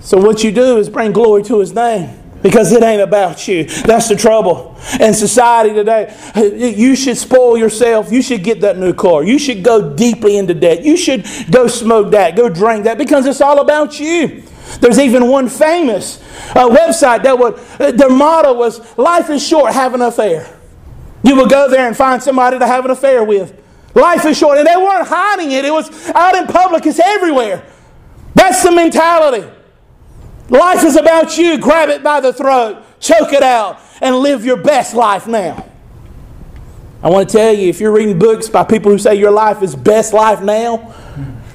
[0.00, 3.64] So, what you do is bring glory to His name because it ain't about you.
[3.64, 4.76] That's the trouble.
[5.00, 8.12] In society today, you should spoil yourself.
[8.12, 9.24] You should get that new car.
[9.24, 10.84] You should go deeply into debt.
[10.84, 14.42] You should go smoke that, go drink that because it's all about you.
[14.80, 19.72] There's even one famous uh, website that would, uh, their motto was, Life is short,
[19.72, 20.58] have an affair.
[21.22, 23.60] You would go there and find somebody to have an affair with.
[23.94, 24.58] Life is short.
[24.58, 27.64] And they weren't hiding it, it was out in public, it's everywhere.
[28.34, 29.48] That's the mentality.
[30.50, 31.58] Life is about you.
[31.58, 35.66] Grab it by the throat, choke it out, and live your best life now.
[37.02, 39.62] I want to tell you if you're reading books by people who say your life
[39.62, 40.94] is best life now,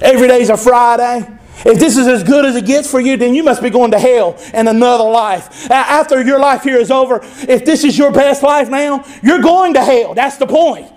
[0.00, 1.39] every day's a Friday.
[1.64, 3.90] If this is as good as it gets for you, then you must be going
[3.90, 5.70] to hell and another life.
[5.70, 9.74] After your life here is over, if this is your best life now, you're going
[9.74, 10.14] to hell.
[10.14, 10.90] That's the point.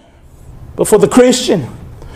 [0.76, 1.67] But for the Christian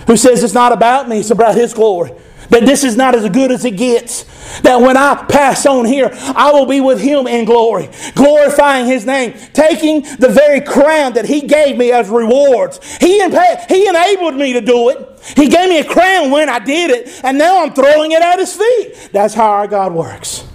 [0.08, 2.14] who says it's not about me, it's about His glory,
[2.50, 4.26] that this is not as good as it gets.
[4.62, 9.06] That when I pass on here, I will be with Him in glory, glorifying His
[9.06, 12.80] name, taking the very crown that He gave me as rewards.
[12.98, 15.17] He, he enabled me to do it.
[15.36, 18.40] He gave me a crown when I did it, and now I'm throwing it at
[18.40, 19.10] His feet.
[19.12, 20.48] That's how our God works.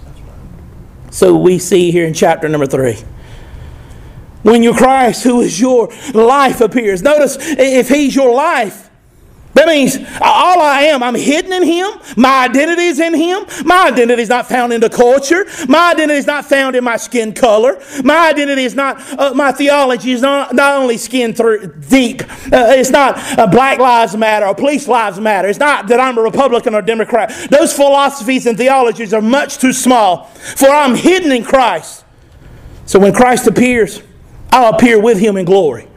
[1.11, 2.97] So we see here in chapter number three.
[4.41, 7.01] When your Christ, who is your life, appears.
[7.01, 8.82] Notice if He's your life,
[9.53, 11.91] that means all I am, I'm hidden in Him.
[12.17, 13.45] My identity is in Him.
[13.65, 15.45] My identity is not found in the culture.
[15.67, 17.79] My identity is not found in my skin color.
[18.03, 22.23] My identity is not, uh, my theology is not, not only skin through, deep.
[22.51, 25.47] Uh, it's not uh, Black Lives Matter or Police Lives Matter.
[25.47, 27.31] It's not that I'm a Republican or Democrat.
[27.51, 32.05] Those philosophies and theologies are much too small, for I'm hidden in Christ.
[32.85, 34.01] So when Christ appears,
[34.51, 35.87] I'll appear with Him in glory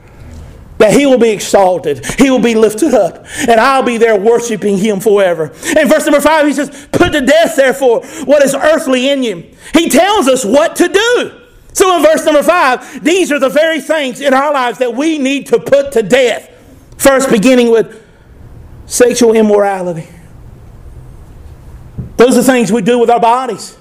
[0.78, 4.78] that he will be exalted, he will be lifted up, and I'll be there worshiping
[4.78, 5.46] him forever.
[5.76, 9.54] In verse number five, he says, Put to death, therefore, what is earthly in you.
[9.72, 11.40] He tells us what to do.
[11.72, 15.18] So in verse number five, these are the very things in our lives that we
[15.18, 16.50] need to put to death.
[16.96, 18.02] First, beginning with
[18.86, 20.08] sexual immorality.
[22.16, 23.76] Those are things we do with our bodies.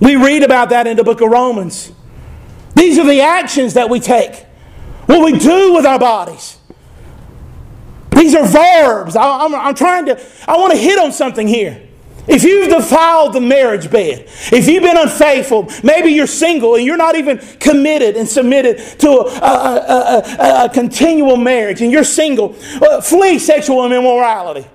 [0.00, 1.92] We read about that in the book of Romans.
[2.74, 4.46] These are the actions that we take
[5.10, 6.56] what we do with our bodies.
[8.12, 9.16] These are verbs.
[9.16, 11.86] I, am I'm trying to, I want to hit on something here.
[12.28, 16.96] If you've defiled the marriage bed, if you've been unfaithful, maybe you're single and you're
[16.96, 22.54] not even committed and submitted to a, a, a, a continual marriage and you're single,
[22.82, 24.68] uh, flee sexual immorality.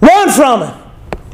[0.00, 0.77] Run from it.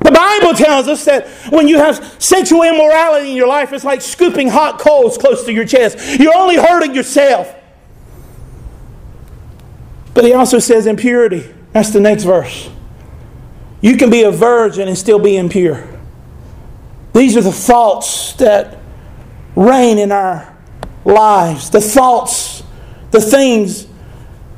[0.04, 4.02] The Bible tells us that when you have sexual immorality in your life, it's like
[4.02, 6.20] scooping hot coals close to your chest.
[6.20, 7.52] You're only hurting yourself.
[10.12, 11.50] But he also says impurity.
[11.72, 12.68] That's the next verse.
[13.80, 15.88] You can be a virgin and still be impure.
[17.14, 18.76] These are the thoughts that
[19.56, 20.54] reign in our
[21.06, 22.62] lives, the thoughts,
[23.10, 23.86] the things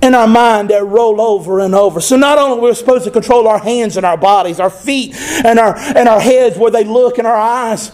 [0.03, 2.01] in our mind that roll over and over.
[2.01, 5.59] So not only we're supposed to control our hands and our bodies, our feet and
[5.59, 7.93] our and our heads where they look and our eyes,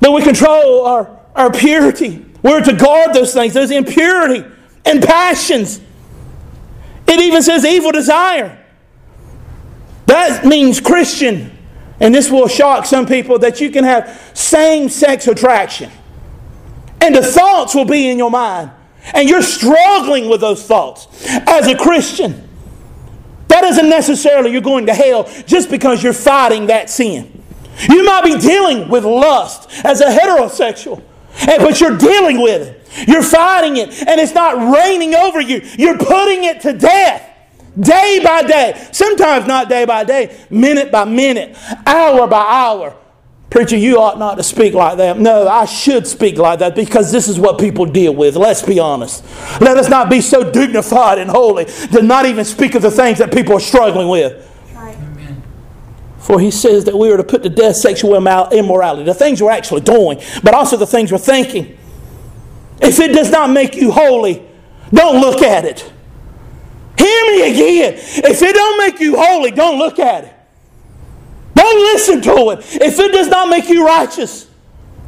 [0.00, 2.26] but we control our, our purity.
[2.42, 4.44] We're to guard those things, those impurity
[4.84, 5.80] and passions.
[7.06, 8.58] It even says evil desire.
[10.06, 11.56] That means Christian.
[12.00, 15.90] And this will shock some people that you can have same sex attraction.
[17.00, 18.72] And the thoughts will be in your mind
[19.14, 21.08] and you're struggling with those thoughts
[21.46, 22.48] as a Christian,
[23.48, 27.42] that isn't necessarily you're going to hell just because you're fighting that sin.
[27.88, 31.02] You might be dealing with lust as a heterosexual,
[31.46, 33.08] but you're dealing with it.
[33.08, 35.62] You're fighting it, and it's not reigning over you.
[35.78, 37.28] You're putting it to death
[37.78, 38.88] day by day.
[38.92, 42.96] Sometimes not day by day, minute by minute, hour by hour.
[43.52, 45.18] Preacher, you ought not to speak like that.
[45.18, 48.34] No, I should speak like that because this is what people deal with.
[48.34, 49.22] Let's be honest.
[49.60, 53.18] Let us not be so dignified and holy to not even speak of the things
[53.18, 54.48] that people are struggling with.
[56.16, 59.50] For he says that we are to put to death sexual immorality, the things we're
[59.50, 61.76] actually doing, but also the things we're thinking.
[62.80, 64.48] If it does not make you holy,
[64.94, 65.92] don't look at it.
[66.96, 67.94] Hear me again.
[67.96, 70.34] If it don't make you holy, don't look at it.
[71.62, 74.48] Don't listen to it if it does not make you righteous.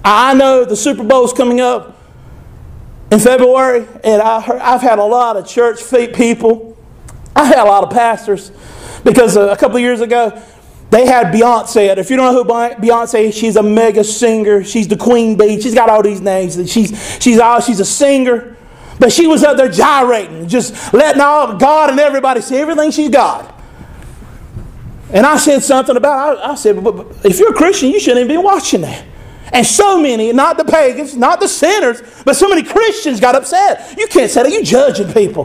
[0.05, 2.01] I know the Super Bowl is coming up
[3.11, 5.81] in February, and I heard, I've had a lot of church
[6.15, 6.79] people.
[7.35, 8.53] I had a lot of pastors
[9.03, 10.41] because uh, a couple of years ago
[10.91, 11.97] they had Beyonce.
[11.99, 14.63] If you don't know who Beyonce is, she's a mega singer.
[14.63, 15.61] She's the queen bee.
[15.61, 16.55] She's got all these names.
[16.71, 18.57] She's she's all she's a singer,
[19.01, 23.11] but she was up there gyrating, just letting all God and everybody see everything she's
[23.11, 23.64] got.
[25.15, 26.77] And I said something about, I, I said,
[27.25, 29.07] if you're a Christian, you shouldn't even be watching that.
[29.53, 33.97] And so many, not the pagans, not the sinners, but so many Christians got upset.
[33.97, 34.51] You can't say that.
[34.51, 35.45] You're judging people.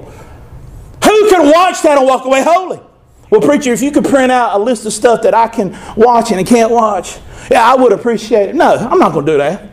[1.03, 2.79] Who can watch that and walk away holy?
[3.29, 6.31] Well, preacher, if you could print out a list of stuff that I can watch
[6.31, 7.19] and can't watch,
[7.51, 8.55] yeah, I would appreciate it.
[8.55, 9.69] No, I'm not going to do that.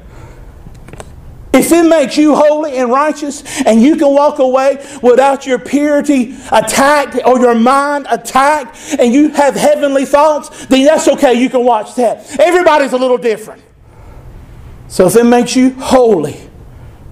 [1.56, 6.36] If it makes you holy and righteous and you can walk away without your purity
[6.52, 11.34] attacked or your mind attacked and you have heavenly thoughts, then that's okay.
[11.34, 12.38] You can watch that.
[12.38, 13.62] Everybody's a little different.
[14.88, 16.38] So if it makes you holy,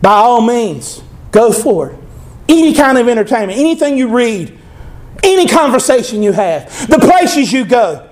[0.00, 1.02] by all means,
[1.32, 1.98] go for it.
[2.48, 4.56] Any kind of entertainment, anything you read,
[5.22, 8.10] any conversation you have, the places you go.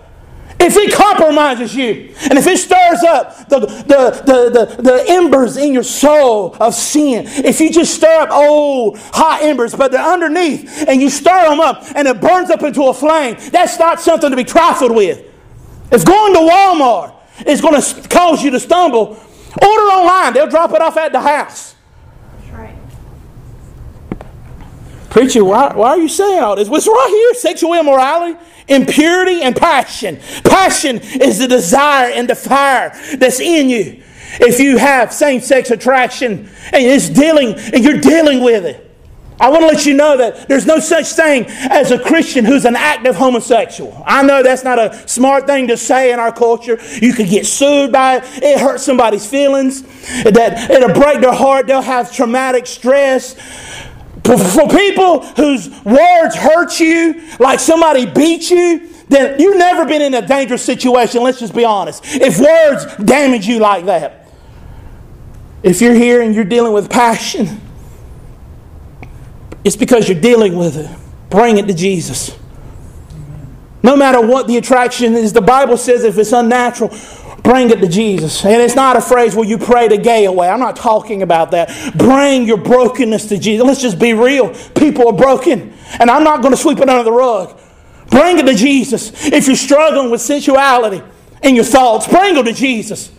[0.65, 5.57] If it compromises you, and if it stirs up the, the, the, the, the embers
[5.57, 10.01] in your soul of sin, if you just stir up old hot embers, but they're
[10.01, 14.01] underneath, and you stir them up, and it burns up into a flame, that's not
[14.01, 15.29] something to be trifled with.
[15.91, 19.21] If going to Walmart is going to cause you to stumble,
[19.61, 20.33] order online.
[20.33, 21.75] They'll drop it off at the house.
[25.11, 26.71] Preacher, why, why are you saying all this?
[26.71, 27.35] What's right here?
[27.39, 30.19] Sexual immorality, impurity, and passion.
[30.45, 34.03] Passion is the desire and the fire that's in you.
[34.41, 38.89] If you have same sex attraction and it's dealing and you're dealing with it.
[39.41, 42.65] I want to let you know that there's no such thing as a Christian who's
[42.65, 44.01] an active homosexual.
[44.07, 46.79] I know that's not a smart thing to say in our culture.
[47.01, 48.25] You could get sued by it.
[48.41, 49.83] It hurts somebody's feelings.
[50.23, 51.67] That it'll break their heart.
[51.67, 53.35] They'll have traumatic stress.
[54.25, 60.15] For people whose words hurt you, like somebody beat you, then you've never been in
[60.15, 61.23] a dangerous situation.
[61.23, 62.03] Let's just be honest.
[62.07, 64.29] If words damage you like that,
[65.63, 67.61] if you're here and you're dealing with passion,
[69.65, 70.91] it's because you're dealing with it.
[71.31, 72.37] Bring it to Jesus.
[73.83, 76.91] No matter what the attraction is, the Bible says if it's unnatural,
[77.43, 78.45] Bring it to Jesus.
[78.45, 80.49] And it's not a phrase where you pray the gay away.
[80.49, 81.95] I'm not talking about that.
[81.97, 83.67] Bring your brokenness to Jesus.
[83.67, 84.55] Let's just be real.
[84.75, 85.73] People are broken.
[85.99, 87.59] And I'm not going to sweep it under the rug.
[88.11, 89.27] Bring it to Jesus.
[89.27, 91.03] If you're struggling with sensuality
[91.43, 93.11] in your thoughts, bring them to Jesus.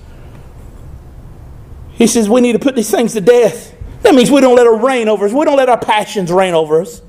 [1.93, 3.75] He says we need to put these things to death.
[4.03, 5.33] That means we don't let it reign over us.
[5.33, 7.01] We don't let our passions reign over us.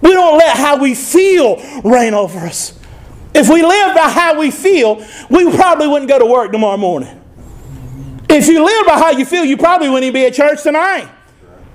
[0.00, 2.78] We don't let how we feel reign over us.
[3.34, 7.20] If we live by how we feel, we probably wouldn't go to work tomorrow morning.
[8.28, 11.08] If you live by how you feel, you probably wouldn't even be at church tonight.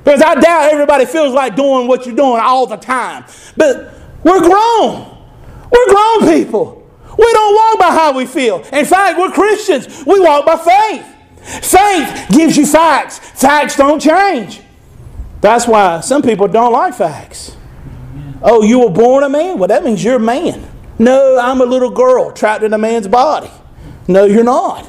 [0.03, 3.25] Because I doubt everybody feels like doing what you're doing all the time.
[3.57, 3.93] But
[4.23, 5.17] we're grown.
[5.71, 6.89] We're grown people.
[7.17, 8.63] We don't walk by how we feel.
[8.71, 10.05] In fact, we're Christians.
[10.05, 11.05] We walk by faith.
[11.65, 13.19] Faith gives you facts.
[13.19, 14.61] Facts don't change.
[15.41, 17.55] That's why some people don't like facts.
[18.41, 19.57] Oh, you were born a man?
[19.57, 20.68] Well, that means you're a man.
[20.99, 23.49] No, I'm a little girl trapped in a man's body.
[24.07, 24.87] No, you're not.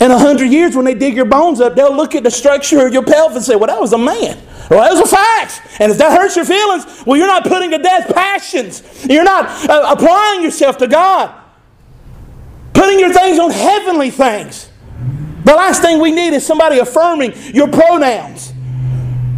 [0.00, 2.86] In a hundred years, when they dig your bones up, they'll look at the structure
[2.86, 4.38] of your pelvis and say, Well, that was a man.
[4.70, 5.60] Well, that was a fact.
[5.80, 9.06] And if that hurts your feelings, well, you're not putting to death passions.
[9.08, 11.34] You're not uh, applying yourself to God,
[12.74, 14.70] putting your things on heavenly things.
[15.44, 18.52] The last thing we need is somebody affirming your pronouns.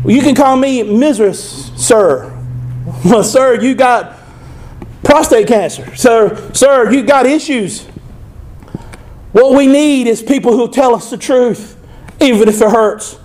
[0.04, 1.78] You can call me Mrs.
[1.78, 2.36] Sir.
[3.04, 4.19] Well, sir, you got
[5.02, 5.94] prostate cancer.
[5.96, 7.86] Sir, sir, you got issues.
[9.32, 11.76] What we need is people who tell us the truth,
[12.20, 13.18] even if it hurts.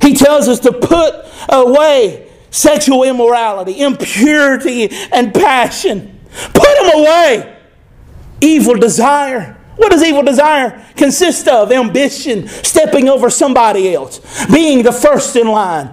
[0.00, 1.14] He tells us to put
[1.48, 6.20] away sexual immorality, impurity, and passion.
[6.54, 7.58] Put them away.
[8.40, 9.56] Evil desire.
[9.76, 11.70] What does evil desire consist of?
[11.70, 15.90] Ambition, stepping over somebody else, being the first in line,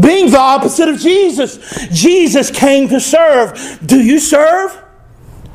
[0.00, 1.58] being the opposite of Jesus.
[1.90, 3.78] Jesus came to serve.
[3.84, 4.78] Do you serve?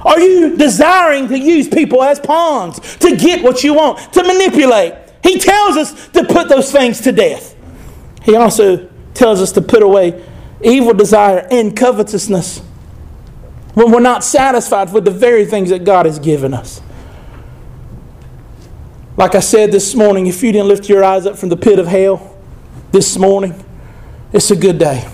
[0.06, 4.94] Are you desiring to use people as pawns to get what you want, to manipulate?
[5.24, 7.56] He tells us to put those things to death.
[8.24, 10.24] He also tells us to put away
[10.64, 12.60] evil desire and covetousness
[13.74, 16.82] when we're not satisfied with the very things that God has given us.
[19.18, 21.80] Like I said this morning, if you didn't lift your eyes up from the pit
[21.80, 22.38] of hell
[22.92, 23.64] this morning,
[24.34, 25.08] it's a good day.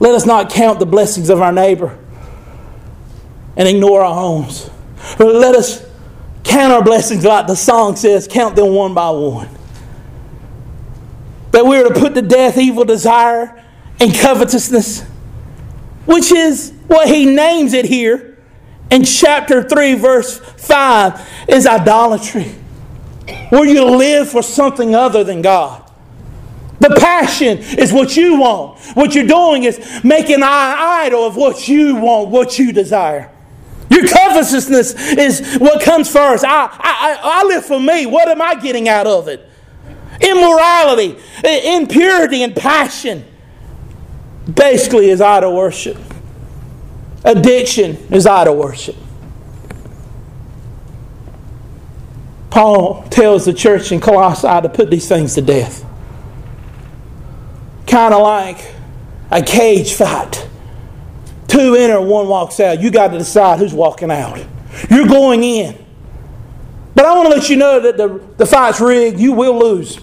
[0.00, 1.98] Let us not count the blessings of our neighbor
[3.56, 4.70] and ignore our homes.
[5.18, 5.86] Let us
[6.44, 9.48] count our blessings like the song says, count them one by one.
[11.52, 13.62] That we are to put to death evil desire
[13.98, 15.02] and covetousness,
[16.06, 18.38] which is what he names it here
[18.90, 22.54] in chapter 3, verse 5, is idolatry,
[23.50, 25.89] where you live for something other than God.
[26.80, 28.80] The passion is what you want.
[28.94, 33.30] What you're doing is making an idol of what you want, what you desire.
[33.90, 36.44] Your covetousness is what comes first.
[36.44, 38.06] I, I, I live for me.
[38.06, 39.46] What am I getting out of it?
[40.22, 43.24] Immorality, impurity, and passion
[44.54, 45.98] basically is idol worship.
[47.24, 48.96] Addiction is idol worship.
[52.48, 55.84] Paul tells the church in Colossae to put these things to death.
[57.90, 58.72] Kind of like
[59.32, 60.48] a cage fight.
[61.48, 62.80] Two enter, one walks out.
[62.80, 64.38] You got to decide who's walking out.
[64.88, 65.84] You're going in.
[66.94, 69.18] But I want to let you know that the, the fight's rigged.
[69.18, 69.96] You will lose.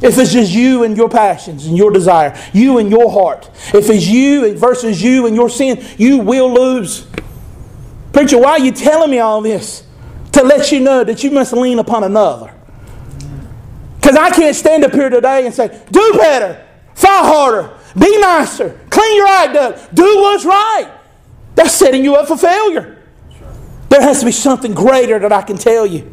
[0.00, 3.48] If it's just you and your passions and your desire, you and your heart.
[3.72, 7.06] If it's you versus you and your sin, you will lose.
[8.12, 9.86] Preacher, why are you telling me all this?
[10.32, 12.52] To let you know that you must lean upon another.
[14.00, 18.78] Because I can't stand up here today and say, do better, fight harder, be nicer,
[18.90, 20.90] clean your act up, do what's right.
[21.54, 22.98] That's setting you up for failure.
[23.88, 26.10] There has to be something greater that I can tell you.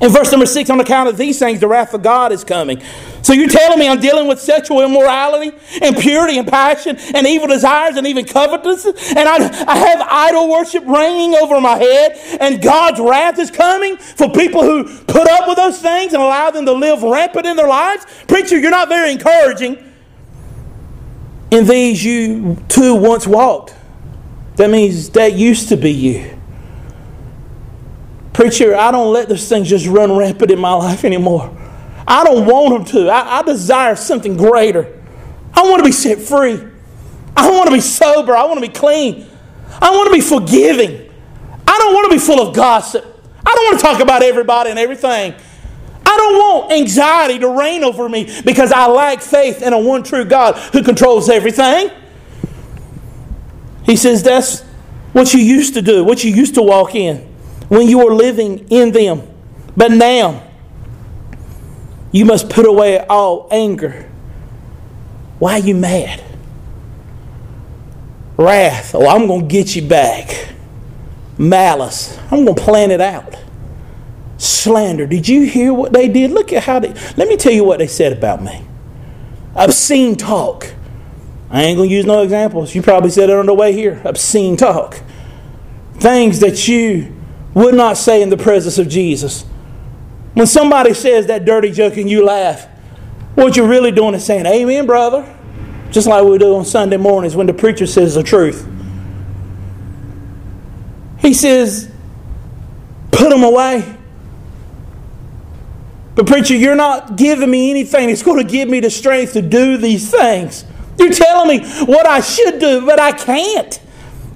[0.00, 2.82] In verse number six, on account of these things, the wrath of God is coming.
[3.20, 7.96] So you're telling me I'm dealing with sexual immorality, impurity, and passion, and evil desires,
[7.96, 9.36] and even covetousness, and I,
[9.66, 14.62] I have idol worship reigning over my head, and God's wrath is coming for people
[14.62, 18.06] who put up with those things and allow them to live rampant in their lives?
[18.26, 19.86] Preacher, you're not very encouraging.
[21.50, 23.74] In these you too once walked.
[24.56, 26.39] That means that used to be you.
[28.32, 31.56] Preacher, I don't let those things just run rampant in my life anymore.
[32.06, 33.10] I don't want them to.
[33.10, 35.02] I, I desire something greater.
[35.54, 36.60] I want to be set free.
[37.36, 38.36] I want to be sober.
[38.36, 39.28] I want to be clean.
[39.80, 41.10] I want to be forgiving.
[41.66, 43.04] I don't want to be full of gossip.
[43.44, 45.34] I don't want to talk about everybody and everything.
[46.06, 50.02] I don't want anxiety to reign over me because I lack faith in a one
[50.02, 51.90] true God who controls everything.
[53.84, 54.62] He says that's
[55.12, 57.29] what you used to do, what you used to walk in
[57.70, 59.22] when you were living in them.
[59.76, 60.42] But now,
[62.12, 64.10] you must put away all anger.
[65.38, 66.22] Why are you mad?
[68.36, 68.94] Wrath.
[68.94, 70.52] Oh, I'm going to get you back.
[71.38, 72.18] Malice.
[72.30, 73.36] I'm going to plan it out.
[74.36, 75.06] Slander.
[75.06, 76.32] Did you hear what they did?
[76.32, 76.88] Look at how they.
[77.16, 78.64] Let me tell you what they said about me.
[79.54, 80.72] Obscene talk.
[81.50, 82.74] I ain't going to use no examples.
[82.74, 84.02] You probably said it on the way here.
[84.04, 85.00] Obscene talk.
[85.94, 87.19] Things that you
[87.60, 89.42] would not say in the presence of Jesus.
[90.34, 92.66] When somebody says that dirty joke and you laugh,
[93.34, 95.36] what you're really doing is saying, Amen, brother.
[95.90, 98.66] Just like we do on Sunday mornings when the preacher says the truth.
[101.18, 101.90] He says,
[103.10, 103.96] Put them away.
[106.14, 109.42] But, preacher, you're not giving me anything that's going to give me the strength to
[109.42, 110.64] do these things.
[110.98, 113.80] You're telling me what I should do, but I can't.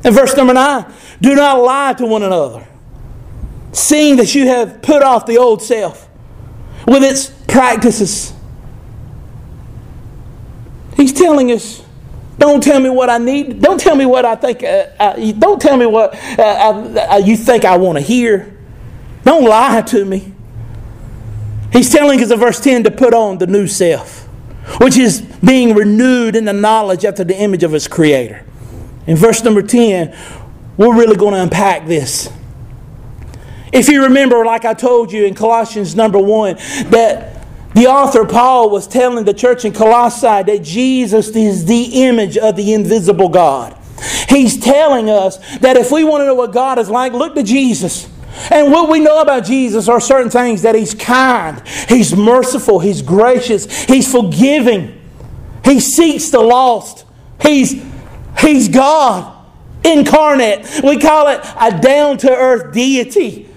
[0.02, 2.66] And verse number nine do not lie to one another
[3.74, 6.08] seeing that you have put off the old self
[6.86, 8.32] with its practices.
[10.96, 11.84] He's telling us,
[12.38, 13.60] don't tell me what I need.
[13.60, 14.62] Don't tell me what I think.
[14.62, 18.56] Uh, uh, don't tell me what uh, uh you think I want to hear.
[19.24, 20.32] Don't lie to me.
[21.72, 24.26] He's telling us in verse 10 to put on the new self,
[24.80, 28.44] which is being renewed in the knowledge after the image of his creator.
[29.06, 30.16] In verse number 10,
[30.76, 32.30] we're really going to unpack this.
[33.74, 36.54] If you remember, like I told you in Colossians number one,
[36.90, 37.44] that
[37.74, 42.54] the author Paul was telling the church in Colossae that Jesus is the image of
[42.54, 43.76] the invisible God.
[44.28, 47.42] He's telling us that if we want to know what God is like, look to
[47.42, 48.08] Jesus.
[48.50, 53.02] And what we know about Jesus are certain things that He's kind, He's merciful, He's
[53.02, 55.00] gracious, He's forgiving,
[55.64, 57.06] He seeks the lost,
[57.40, 57.82] He's,
[58.38, 59.32] he's God
[59.84, 60.80] incarnate.
[60.82, 63.50] We call it a down to earth deity.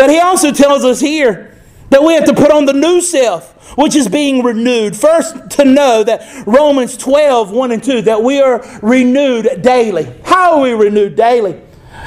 [0.00, 1.54] But he also tells us here
[1.90, 4.96] that we have to put on the new self, which is being renewed.
[4.96, 10.10] First, to know that Romans 12, 1 and 2, that we are renewed daily.
[10.24, 11.60] How are we renewed daily?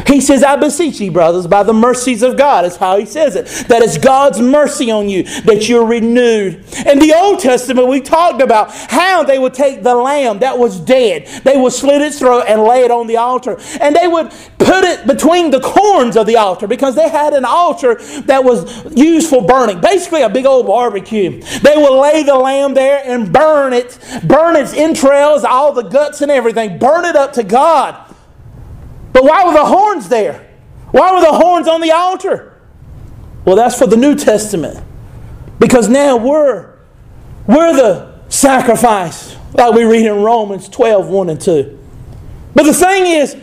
[0.08, 2.64] He says, I beseech ye, brothers, by the mercies of God.
[2.66, 3.46] That's how he says it.
[3.68, 6.64] That it's God's mercy on you that you're renewed.
[6.86, 10.80] In the Old Testament, we talked about how they would take the lamb that was
[10.80, 13.58] dead, they would slit its throat and lay it on the altar.
[13.80, 17.46] And they would put it between the corns of the altar because they had an
[17.46, 19.82] altar that was used for burning.
[19.82, 21.41] Basically, a big old barbecue.
[21.62, 26.22] They would lay the lamb there and burn it, burn its entrails, all the guts
[26.22, 28.03] and everything, burn it up to God.
[29.14, 30.49] But why were the horns there?
[30.91, 32.59] Why were the horns on the altar?
[33.45, 34.84] Well, that's for the New Testament.
[35.59, 36.74] Because now we're,
[37.47, 41.80] we're the sacrifice, like we read in Romans 12 1 and 2.
[42.55, 43.38] But the thing is,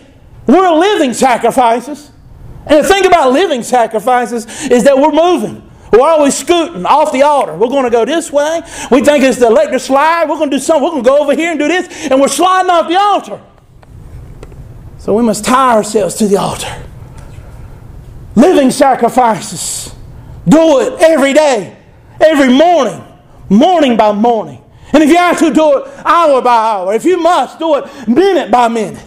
[0.47, 2.11] we're living sacrifices.
[2.67, 5.69] And the thing about living sacrifices is that we're moving.
[5.93, 7.57] We're always scooting off the altar.
[7.57, 8.63] We're going to go this way.
[8.91, 10.29] We think it's the electric slide.
[10.29, 10.85] We're going to do something.
[10.85, 12.11] We're going to go over here and do this.
[12.11, 13.41] And we're sliding off the altar.
[15.01, 16.87] So we must tie ourselves to the altar.
[18.37, 19.95] living sacrifices.
[20.47, 21.77] Do it every day,
[22.21, 23.03] every morning,
[23.49, 24.63] morning by morning.
[24.93, 28.09] And if you have to do it hour by hour, if you must do it
[28.09, 29.05] minute by minute,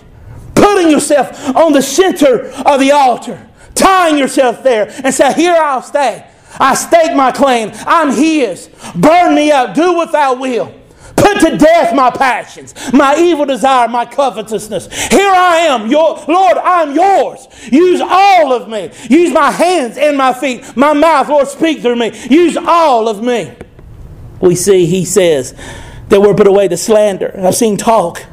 [0.56, 5.82] putting yourself on the center of the altar, tying yourself there and say, Here I'll
[5.82, 6.28] stay.
[6.60, 7.72] I stake my claim.
[7.86, 8.70] I'm His.
[8.96, 9.76] Burn me up.
[9.76, 10.74] Do what thou will.
[11.16, 14.88] Put to death my passions, my evil desire, my covetousness.
[15.09, 17.47] Here I am, your Lord, I'm yours.
[17.72, 18.91] Use all of me.
[19.09, 22.11] Use my hands and my feet, my mouth, Lord, speak through me.
[22.30, 23.55] Use all of me.
[24.41, 25.55] We see he says
[26.09, 27.34] that we're put away to slander.
[27.38, 28.24] I've seen talk.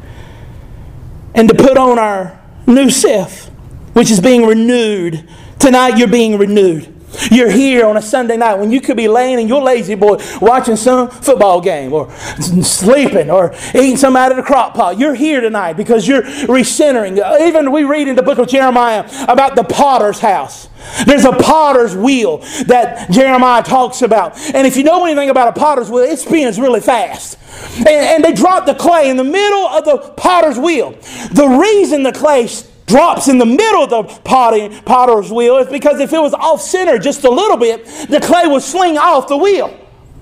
[1.34, 3.46] And to put on our new self,
[3.92, 5.28] which is being renewed.
[5.58, 6.99] Tonight you're being renewed.
[7.30, 10.76] You're here on a Sunday night when you could be laying in your La-Z-Boy watching
[10.76, 14.98] some football game or sleeping or eating some out of the crock pot.
[14.98, 17.18] You're here tonight because you're recentering.
[17.40, 20.68] Even we read in the book of Jeremiah about the potter's house.
[21.04, 24.38] There's a potter's wheel that Jeremiah talks about.
[24.54, 27.38] And if you know anything about a potter's wheel, it spins really fast.
[27.78, 30.92] And, and they drop the clay in the middle of the potter's wheel.
[31.32, 32.46] The reason the clay
[32.91, 36.61] drops in the middle of the potting, potter's wheel is because if it was off
[36.61, 39.76] center just a little bit, the clay would sling off the wheel.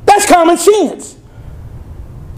[0.05, 1.19] That's common sense.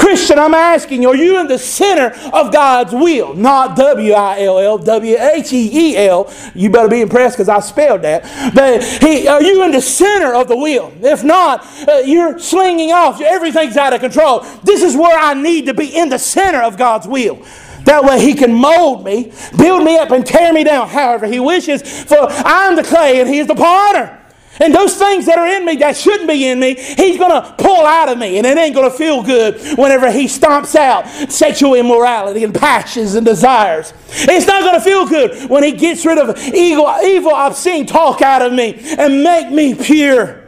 [0.00, 3.34] Christian, I'm asking you, are you in the center of God's will?
[3.34, 6.32] Not W I L L, W H E E L.
[6.54, 8.22] You better be impressed because I spelled that.
[8.54, 10.90] But he, are you in the center of the will?
[11.02, 13.20] If not, uh, you're slinging off.
[13.20, 14.40] Everything's out of control.
[14.64, 17.44] This is where I need to be in the center of God's will.
[17.84, 21.40] That way he can mold me, build me up, and tear me down however he
[21.40, 21.82] wishes.
[22.04, 24.18] For I'm the clay and he's the potter.
[24.60, 27.54] And those things that are in me that shouldn't be in me, he's going to
[27.56, 28.36] pull out of me.
[28.36, 33.14] And it ain't going to feel good whenever he stomps out sexual immorality and passions
[33.14, 33.94] and desires.
[34.10, 38.20] It's not going to feel good when he gets rid of evil, evil obscene talk
[38.20, 40.44] out of me and make me pure.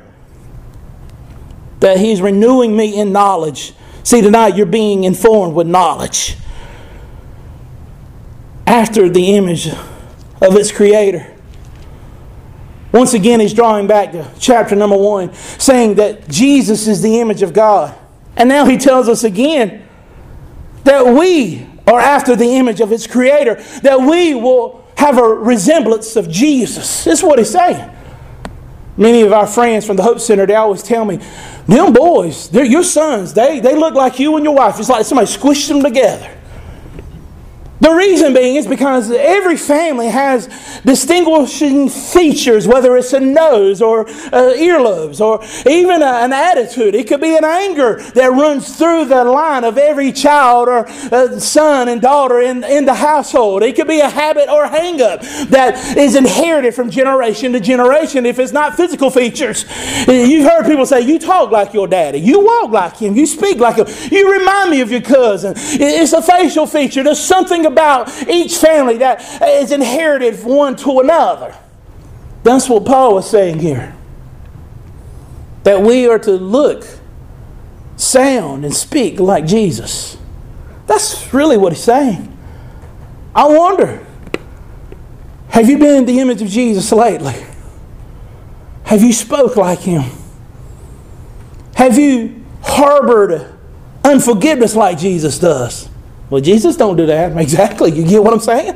[1.80, 3.72] That he's renewing me in knowledge.
[4.04, 6.36] See, tonight you're being informed with knowledge
[8.66, 11.28] after the image of its creator.
[12.92, 17.42] Once again, he's drawing back to chapter number one, saying that Jesus is the image
[17.42, 17.98] of God.
[18.36, 19.86] And now he tells us again
[20.84, 26.16] that we are after the image of its creator, that we will have a resemblance
[26.16, 27.04] of Jesus.
[27.04, 27.90] This is what he's saying.
[28.96, 31.18] Many of our friends from the Hope Center, they always tell me,
[31.66, 34.78] them boys, they're your sons, they, they look like you and your wife.
[34.78, 36.30] It's like somebody squished them together.
[37.82, 40.46] The reason being is because every family has
[40.84, 46.94] distinguishing features, whether it's a nose or uh, earlobes or even a, an attitude.
[46.94, 51.40] It could be an anger that runs through the line of every child or uh,
[51.40, 53.64] son and daughter in, in the household.
[53.64, 58.26] It could be a habit or hang up that is inherited from generation to generation
[58.26, 59.64] if it's not physical features.
[60.06, 63.58] You've heard people say, You talk like your daddy, you walk like him, you speak
[63.58, 65.54] like him, you remind me of your cousin.
[65.56, 67.02] It's a facial feature.
[67.02, 71.56] There's something about each family that is inherited one to another.
[72.42, 73.94] That's what Paul was saying here.
[75.64, 76.84] That we are to look,
[77.96, 80.16] sound, and speak like Jesus.
[80.86, 82.36] That's really what he's saying.
[83.34, 84.06] I wonder
[85.52, 87.34] have you been in the image of Jesus lately?
[88.84, 90.10] Have you spoke like him?
[91.74, 93.54] Have you harbored
[94.02, 95.90] unforgiveness like Jesus does?
[96.32, 97.36] Well, Jesus don't do that.
[97.42, 97.92] Exactly.
[97.92, 98.74] You get what I'm saying?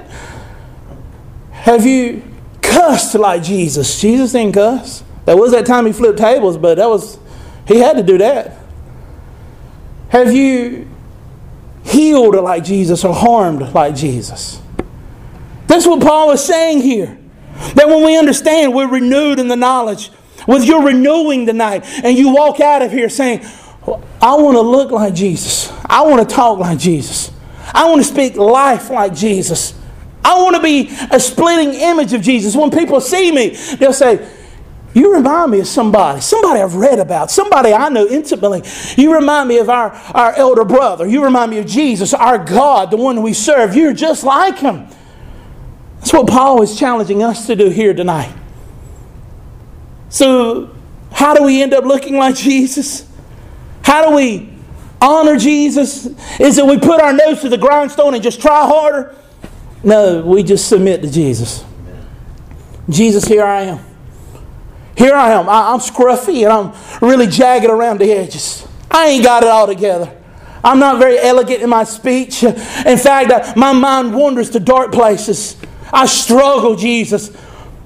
[1.53, 2.23] Have you
[2.61, 3.99] cussed like Jesus?
[3.99, 5.03] Jesus didn't cuss.
[5.25, 7.19] That was that time he flipped tables, but that was
[7.67, 8.59] he had to do that.
[10.11, 10.87] Have you
[11.83, 14.61] healed like Jesus or harmed like Jesus?
[15.67, 17.19] That's what Paul is saying here.
[17.75, 20.11] That when we understand we're renewed in the knowledge,
[20.47, 23.41] with your renewing tonight, and you walk out of here saying,
[24.21, 25.73] I want to look like Jesus.
[25.87, 27.33] I want to talk like Jesus.
[27.75, 29.75] I want to speak life like Jesus.
[30.25, 32.57] I want to be a splitting image of Jesus.
[32.57, 34.29] When people see me, they'll say,
[34.93, 38.62] You remind me of somebody, somebody I've read about, somebody I know intimately.
[38.97, 41.07] You remind me of our, our elder brother.
[41.07, 43.77] You remind me of Jesus, our God, the one we serve.
[43.77, 44.89] You're just like him.
[45.99, 48.33] That's what Paul is challenging us to do here tonight.
[50.09, 50.75] So,
[51.12, 53.09] how do we end up looking like Jesus?
[53.83, 54.56] How do we
[55.01, 56.07] honor Jesus?
[56.40, 59.14] Is it we put our nose to the grindstone and just try harder?
[59.82, 61.64] No, we just submit to Jesus.
[62.88, 63.80] Jesus, here I am.
[64.97, 65.49] Here I am.
[65.49, 68.66] I, am scruffy and I'm really jagged around the edges.
[68.90, 70.16] I ain't got it all together.
[70.64, 72.42] I'm not very elegant in my speech.
[72.42, 75.57] In fact, uh, my mind wanders to dark places.
[75.92, 77.30] I struggle, Jesus.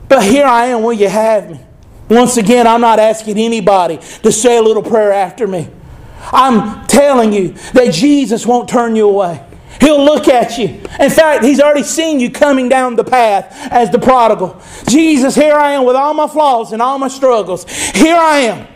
[0.08, 1.60] But here I am, will you have me?
[2.08, 5.68] Once again, I'm not asking anybody to say a little prayer after me.
[6.32, 9.44] I'm telling you that Jesus won't turn you away.
[9.80, 10.68] He'll look at you.
[10.98, 14.60] In fact, He's already seen you coming down the path as the prodigal.
[14.88, 17.64] Jesus, here I am with all my flaws and all my struggles.
[17.92, 18.66] Here I am.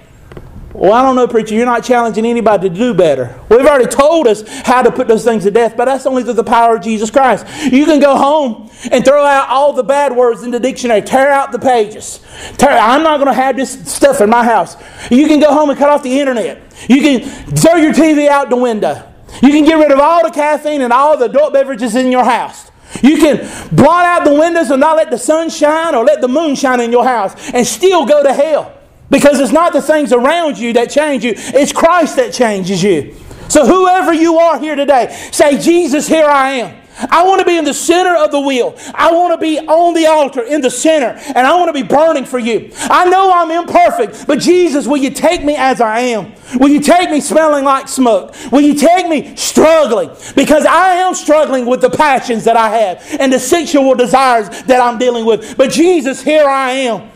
[0.74, 3.40] Well, I don't know, preacher, you're not challenging anybody to do better.
[3.48, 6.32] We've already told us how to put those things to death, but that's only through
[6.32, 7.46] the power of Jesus Christ.
[7.72, 11.30] You can go home and throw out all the bad words in the dictionary, tear
[11.30, 12.18] out the pages.
[12.56, 14.76] Tear, I'm not going to have this stuff in my house.
[15.12, 16.60] You can go home and cut off the internet.
[16.88, 17.20] You can
[17.54, 19.08] throw your TV out the window.
[19.42, 22.24] You can get rid of all the caffeine and all the adult beverages in your
[22.24, 22.72] house.
[23.00, 23.38] You can
[23.74, 26.80] blot out the windows and not let the sun shine or let the moon shine
[26.80, 28.73] in your house and still go to hell.
[29.10, 33.14] Because it's not the things around you that change you, it's Christ that changes you.
[33.48, 36.84] So, whoever you are here today, say, Jesus, here I am.
[37.10, 38.76] I want to be in the center of the wheel.
[38.94, 41.86] I want to be on the altar in the center, and I want to be
[41.86, 42.70] burning for you.
[42.82, 46.32] I know I'm imperfect, but Jesus, will you take me as I am?
[46.58, 48.34] Will you take me smelling like smoke?
[48.52, 50.10] Will you take me struggling?
[50.36, 54.80] Because I am struggling with the passions that I have and the sexual desires that
[54.80, 55.56] I'm dealing with.
[55.56, 57.10] But Jesus, here I am.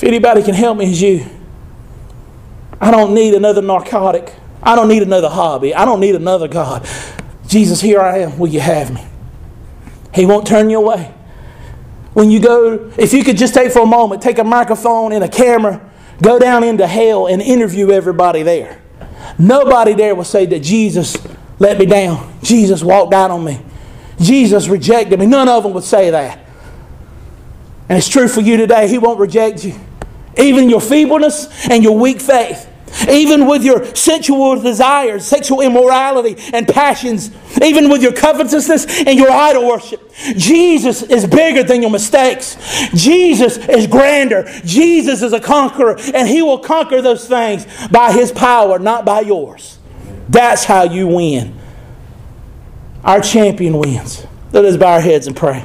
[0.00, 1.26] If anybody can help me, it's you.
[2.80, 4.34] I don't need another narcotic.
[4.62, 5.74] I don't need another hobby.
[5.74, 6.88] I don't need another God.
[7.46, 8.38] Jesus, here I am.
[8.38, 9.06] Will you have me?
[10.14, 11.12] He won't turn you away.
[12.14, 15.22] When you go, if you could just take for a moment, take a microphone and
[15.22, 15.92] a camera,
[16.22, 18.80] go down into hell and interview everybody there.
[19.38, 21.14] Nobody there will say that Jesus
[21.58, 22.38] let me down.
[22.42, 23.60] Jesus walked out on me.
[24.18, 25.26] Jesus rejected me.
[25.26, 26.38] None of them would say that.
[27.90, 28.88] And it's true for you today.
[28.88, 29.78] He won't reject you.
[30.38, 32.66] Even your feebleness and your weak faith.
[33.08, 37.30] Even with your sensual desires, sexual immorality, and passions,
[37.62, 42.56] even with your covetousness and your idol worship, Jesus is bigger than your mistakes.
[42.94, 44.50] Jesus is grander.
[44.64, 49.20] Jesus is a conqueror, and He will conquer those things by His power, not by
[49.20, 49.78] yours.
[50.28, 51.58] That's how you win.
[53.04, 54.26] Our champion wins.
[54.52, 55.58] Let us bow our heads and pray.